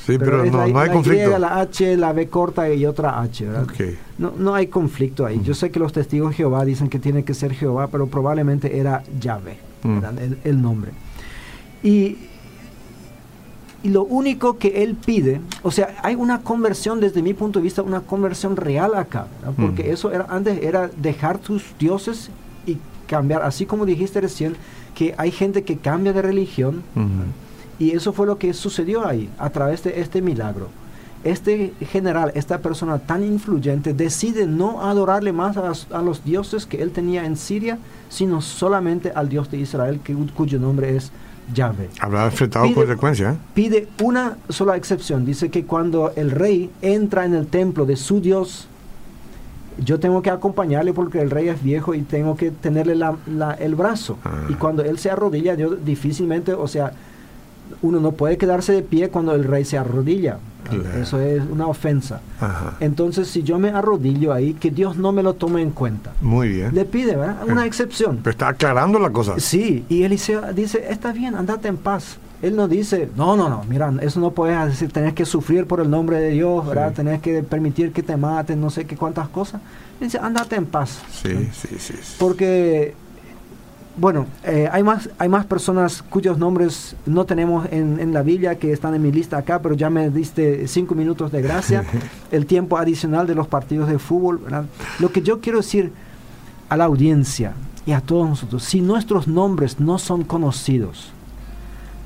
Sí, 0.05 0.19
pero, 0.19 0.45
no, 0.45 0.81
hay 0.81 0.91
conflicto. 0.91 1.39
la 1.39 1.61
H, 1.61 1.97
la 1.97 2.13
B 2.13 2.27
corta 2.27 2.69
y 2.69 2.87
otra 2.87 3.21
H, 3.21 3.47
No, 4.19 4.33
no 4.37 4.53
hay 4.53 4.67
conflicto 4.67 5.25
ahí. 5.25 5.41
Yo 5.45 5.55
sé 5.55 5.71
que 5.71 5.79
los 5.79 5.93
testigos 5.93 6.31
de 6.31 6.39
Jehová 6.39 6.65
dicen 6.65 6.89
que 6.89 6.99
tiene 6.99 7.23
que 7.23 7.35
ser 7.35 7.53
Jehová, 7.53 7.87
pero 7.87 8.09
probablemente 8.09 8.79
era 8.79 9.05
Yahvé, 9.21 9.59
mm. 9.85 9.99
el 10.43 10.61
nombre. 10.61 10.91
Y, 11.83 12.17
lo 13.85 14.05
único 14.05 14.59
que 14.59 14.85
él 14.85 14.95
pide, 14.95 15.41
o 15.63 15.71
sea, 15.71 15.97
hay 16.03 16.15
una 16.15 16.43
conversión 16.43 17.01
desde 17.01 17.23
mi 17.23 17.35
punto 17.35 17.59
de 17.59 17.65
vista, 17.65 17.83
una 17.83 18.01
conversión 18.01 18.57
real 18.57 18.95
acá, 18.95 19.27
porque 19.57 19.91
eso 19.91 20.13
era 20.13 20.27
antes 20.31 20.63
era 20.63 20.89
dejar 20.97 21.39
tus 21.39 21.65
dioses 21.79 22.31
y 22.65 22.79
cambiar, 23.09 23.43
así 23.43 23.67
como 23.67 23.85
dijiste 23.85 24.21
recién, 24.21 24.55
que 24.95 25.15
hay 25.19 25.33
gente 25.33 25.65
que 25.65 25.79
cambia 25.79 26.13
de 26.13 26.23
religión, 26.23 26.83
y 27.79 27.91
eso 27.91 28.13
fue 28.13 28.27
lo 28.27 28.39
que 28.39 28.53
sucedió 28.55 29.05
ahí, 29.05 29.29
a 29.39 29.51
través 29.51 29.83
de 29.83 30.01
este 30.01 30.23
milagro. 30.23 30.69
Este 31.25 31.73
general, 31.81 32.33
esta 32.35 32.59
persona 32.59 32.99
tan 32.99 33.25
influyente, 33.25 33.95
decide 33.95 34.47
no 34.47 34.83
adorarle 34.83 35.33
más 35.33 35.57
a, 35.57 36.03
los 36.03 36.25
dioses 36.25 36.67
que 36.67 36.83
él 36.83 36.91
tenía 36.91 37.25
en 37.25 37.37
Siria, 37.37 37.79
sino 38.09 38.41
solamente 38.41 39.13
al 39.13 39.29
Dios 39.29 39.51
de 39.51 39.59
Israel, 39.59 40.01
que, 40.03 40.15
cuyo 40.15 40.59
nombre 40.59 40.97
es 40.97 41.13
llave. 41.55 41.89
Habrá 42.01 42.27
enfrentado 42.27 42.73
consecuencias. 42.75 43.35
¿eh? 43.35 43.39
Pide 43.55 43.89
una 44.03 44.37
sola 44.49 44.77
excepción. 44.77 45.25
Dice 45.25 45.51
que 45.51 45.65
cuando 45.65 46.13
el 46.17 46.31
rey 46.31 46.71
entra 46.83 47.25
en 47.25 47.35
el 47.35 47.47
templo 47.47 47.87
de 47.87 47.97
su 47.97 48.21
Dios, 48.21 48.69
yo 49.79 49.99
tengo 49.99 50.23
que 50.23 50.31
acompañarle 50.31 50.93
porque 50.93 51.21
el 51.21 51.31
rey 51.31 51.49
es 51.49 51.63
viejo 51.63 51.95
y 51.95 52.03
tengo 52.03 52.37
que 52.37 52.51
tenerle 52.51 52.95
el 53.59 53.75
brazo. 53.75 54.19
Ah. 54.25 54.47
Y 54.49 54.55
cuando 54.55 54.83
él 54.85 54.99
se 54.99 55.11
arrodilla, 55.11 55.55
yo 55.55 55.71
difícilmente, 55.77 56.53
o 56.53 56.69
sea, 56.69 56.93
uno 57.81 58.01
no 58.01 58.13
puede 58.13 58.37
quedarse 58.37 58.73
de 58.73 58.83
pie 58.83 59.09
cuando 59.09 59.35
el 59.35 59.45
rey 59.45 59.65
se 59.65 59.79
arrodilla. 59.79 60.39
Eso 61.01 61.21
es 61.21 61.43
una 61.51 61.67
ofensa. 61.67 62.21
Entonces, 62.81 63.29
si 63.29 63.43
yo 63.43 63.59
me 63.59 63.71
arrodillo 63.71 64.33
ahí, 64.33 64.55
que 64.55 64.71
Dios 64.71 64.97
no 64.97 65.13
me 65.13 65.23
lo 65.23 65.35
tome 65.35 65.63
en 65.63 65.71
cuenta. 65.71 66.13
Muy 66.21 66.49
bien. 66.49 66.75
Le 66.75 66.85
pide, 66.85 67.17
¿verdad? 67.17 67.39
Una 67.47 67.67
excepción. 67.67 68.21
Pero 68.23 68.31
está 68.31 68.49
aclarando 68.49 68.99
la 68.99 69.11
cosa. 69.11 69.39
Sí, 69.39 69.85
y 69.89 70.03
Eliseo 70.03 70.53
dice, 70.53 70.87
está 70.89 71.13
bien, 71.13 71.35
andate 71.35 71.69
en 71.69 71.77
paz. 71.77 72.19
Él 72.43 72.57
no 72.57 72.67
dice, 72.67 73.09
no, 73.17 73.37
no, 73.37 73.49
no, 73.49 73.63
mira, 73.69 73.93
eso 74.01 74.19
no 74.19 74.33
puedes 74.33 74.67
decir, 74.67 74.91
tenés 74.91 75.15
que 75.15 75.25
sufrir 75.25 75.67
por 75.67 75.79
el 75.79 75.89
nombre 75.89 76.19
de 76.19 76.31
Dios, 76.31 76.67
¿verdad? 76.67 76.93
Tenés 76.93 77.21
que 77.21 77.45
permitir 77.45 77.93
que 77.93 78.03
te 78.03 78.17
maten, 78.17 78.61
no 78.61 78.69
sé 78.69 78.85
qué 78.85 78.97
cuántas 78.97 79.29
cosas. 79.29 79.61
dice, 80.01 80.19
andate 80.19 80.57
en 80.57 80.67
paz. 80.67 81.03
sí, 81.13 81.49
sí, 81.53 81.77
sí. 81.79 81.95
Porque 82.19 82.95
bueno, 83.97 84.27
eh, 84.45 84.69
hay, 84.73 84.83
más, 84.83 85.11
hay 85.19 85.29
más 85.29 85.45
personas 85.45 86.03
cuyos 86.03 86.39
nombres 86.39 86.97
no 87.05 87.25
tenemos 87.25 87.67
en, 87.71 88.13
la 88.13 88.23
Biblia 88.23 88.59
que 88.59 88.73
están 88.73 88.95
en 88.95 89.03
mi 89.03 89.13
lista 89.13 89.39
acá, 89.39 89.61
pero 89.61 89.75
ya 89.75 89.91
me 89.91 90.09
diste 90.11 90.67
cinco 90.67 90.95
minutos 90.95 91.31
de 91.31 91.43
gracia, 91.43 91.85
el 92.31 92.47
tiempo 92.47 92.79
adicional 92.79 93.27
de 93.27 93.35
los 93.35 93.47
partidos 93.47 93.89
de 93.89 93.99
fútbol. 93.99 94.41
Lo 94.99 95.13
que 95.13 95.23
yo 95.23 95.41
quiero 95.41 95.59
decir 95.59 95.93
a 96.69 96.77
la 96.77 96.85
audiencia 96.85 97.53
y 97.85 97.93
a 97.93 98.01
todos 98.01 98.29
nosotros, 98.29 98.63
si 98.63 98.81
nuestros 98.81 99.29
nombres 99.29 99.79
no 99.79 99.99
son 99.99 100.25
conocidos, 100.25 101.13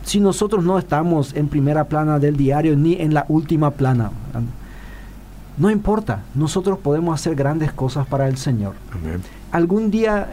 si 0.05 0.21
nosotros 0.21 0.65
no 0.65 0.79
estamos 0.79 1.35
en 1.35 1.49
primera 1.49 1.85
plana 1.85 2.19
del 2.19 2.37
diario 2.37 2.77
ni 2.77 2.95
en 2.95 3.15
la 3.15 3.27
última 3.29 3.71
plana, 3.73 4.11
no 5.57 5.71
importa, 5.71 6.23
nosotros 6.35 6.79
podemos 6.79 7.19
hacer 7.19 7.35
grandes 7.35 7.73
cosas 7.73 8.07
para 8.07 8.29
el 8.29 8.37
Señor. 8.37 8.75
Algún 9.53 9.91
día 9.91 10.29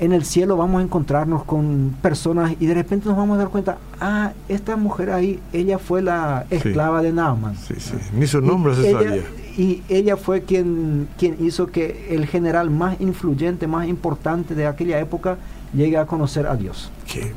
en 0.00 0.12
el 0.12 0.24
cielo 0.24 0.56
vamos 0.56 0.80
a 0.80 0.84
encontrarnos 0.84 1.44
con 1.44 1.94
personas 2.02 2.54
y 2.58 2.66
de 2.66 2.74
repente 2.74 3.08
nos 3.08 3.16
vamos 3.16 3.36
a 3.36 3.38
dar 3.38 3.48
cuenta, 3.48 3.78
ah, 4.00 4.32
esta 4.48 4.76
mujer 4.76 5.10
ahí, 5.10 5.40
ella 5.52 5.78
fue 5.78 6.02
la 6.02 6.46
esclava 6.50 7.02
de 7.02 7.12
Naaman. 7.12 7.56
Sí, 7.56 7.74
sí, 7.78 7.94
ni 8.12 8.26
su 8.26 8.40
nombre 8.40 8.74
se 8.74 8.90
sabía. 8.90 9.22
Y 9.56 9.82
ella 9.88 10.16
fue 10.16 10.42
quien, 10.42 11.08
quien 11.16 11.36
hizo 11.44 11.68
que 11.68 12.08
el 12.10 12.26
general 12.26 12.70
más 12.70 13.00
influyente, 13.00 13.68
más 13.68 13.86
importante 13.86 14.56
de 14.56 14.66
aquella 14.66 14.98
época 14.98 15.38
llegue 15.72 15.96
a 15.96 16.06
conocer 16.06 16.48
a 16.48 16.56
Dios. 16.56 16.90
Que, 17.06 17.32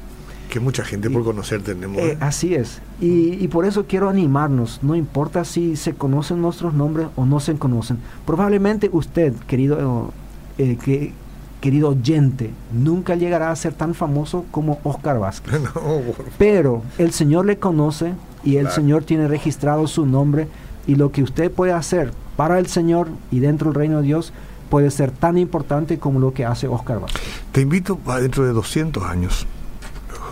que 0.49 0.59
mucha 0.59 0.83
gente 0.83 1.11
por 1.11 1.23
conocer 1.23 1.61
tenemos. 1.61 1.97
Eh, 1.97 2.13
¿eh? 2.13 2.17
así 2.19 2.55
es. 2.55 2.81
Y, 2.99 3.33
y, 3.33 3.47
por 3.49 3.65
eso 3.65 3.85
quiero 3.85 4.09
animarnos, 4.09 4.79
no 4.81 4.95
importa 4.95 5.45
si 5.45 5.75
se 5.75 5.93
conocen 5.93 6.41
nuestros 6.41 6.73
nombres 6.73 7.07
o 7.15 7.25
no 7.27 7.39
se 7.39 7.53
conocen. 7.55 7.99
Probablemente 8.25 8.89
usted, 8.91 9.33
querido, 9.47 10.11
eh, 10.57 10.75
que 10.83 11.13
querido 11.61 11.89
oyente, 11.89 12.51
nunca 12.71 13.15
llegará 13.15 13.51
a 13.51 13.55
ser 13.55 13.73
tan 13.73 13.93
famoso 13.93 14.45
como 14.51 14.79
Oscar 14.83 15.19
Vázquez. 15.19 15.59
Pero 16.37 16.83
el 16.97 17.11
Señor 17.11 17.45
le 17.45 17.57
conoce 17.57 18.13
y 18.43 18.57
el 18.57 18.69
Señor 18.69 19.03
tiene 19.03 19.27
registrado 19.27 19.87
su 19.87 20.05
nombre 20.05 20.47
y 20.85 20.95
lo 20.95 21.11
que 21.11 21.23
usted 21.23 21.51
puede 21.51 21.73
hacer 21.73 22.11
para 22.35 22.59
el 22.59 22.67
Señor 22.67 23.09
y 23.31 23.39
dentro 23.39 23.69
del 23.69 23.75
reino 23.75 23.97
de 23.97 24.03
Dios 24.03 24.31
puede 24.69 24.91
ser 24.91 25.11
tan 25.11 25.37
importante 25.37 25.97
como 25.97 26.19
lo 26.19 26.33
que 26.33 26.45
hace 26.45 26.67
Oscar 26.67 26.99
Vázquez. 26.99 27.21
Te 27.51 27.61
invito 27.61 27.97
para 27.97 28.21
dentro 28.21 28.45
de 28.45 28.53
200 28.53 29.03
años, 29.03 29.47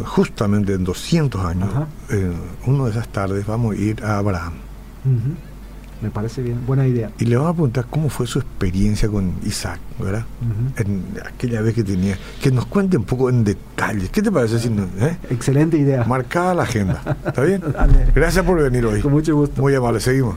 justamente 0.05 0.73
en 0.73 0.83
200 0.83 1.45
años, 1.45 1.69
eh, 2.09 2.31
una 2.65 2.85
de 2.85 2.91
esas 2.91 3.07
tardes 3.07 3.45
vamos 3.45 3.75
a 3.75 3.77
ir 3.77 4.03
a 4.03 4.17
Abraham. 4.17 4.53
Me 6.01 6.09
parece 6.09 6.41
bien, 6.41 6.65
buena 6.65 6.87
idea. 6.87 7.11
Y 7.19 7.25
le 7.25 7.35
vamos 7.35 7.51
a 7.51 7.53
preguntar 7.53 7.85
cómo 7.89 8.09
fue 8.09 8.27
su 8.27 8.39
experiencia 8.39 9.07
con 9.09 9.33
Isaac, 9.43 9.79
¿verdad? 9.99 10.25
En 10.77 11.03
aquella 11.25 11.61
vez 11.61 11.73
que 11.73 11.83
tenía. 11.83 12.17
Que 12.41 12.51
nos 12.51 12.65
cuente 12.65 12.97
un 12.97 13.03
poco 13.03 13.29
en 13.29 13.43
detalles. 13.43 14.09
¿Qué 14.09 14.21
te 14.21 14.31
parece? 14.31 14.59
Si 14.59 14.67
eh? 14.67 15.17
Excelente 15.29 15.77
idea. 15.77 16.03
Marcada 16.03 16.53
la 16.53 16.63
agenda. 16.63 17.01
¿Está 17.25 17.41
bien? 17.41 17.61
Gracias 18.15 18.45
por 18.45 18.61
venir 18.61 18.85
hoy. 18.85 19.01
Con 19.01 19.13
mucho 19.13 19.35
gusto. 19.35 19.61
Muy 19.61 19.73
amable, 19.73 19.99
seguimos. 19.99 20.35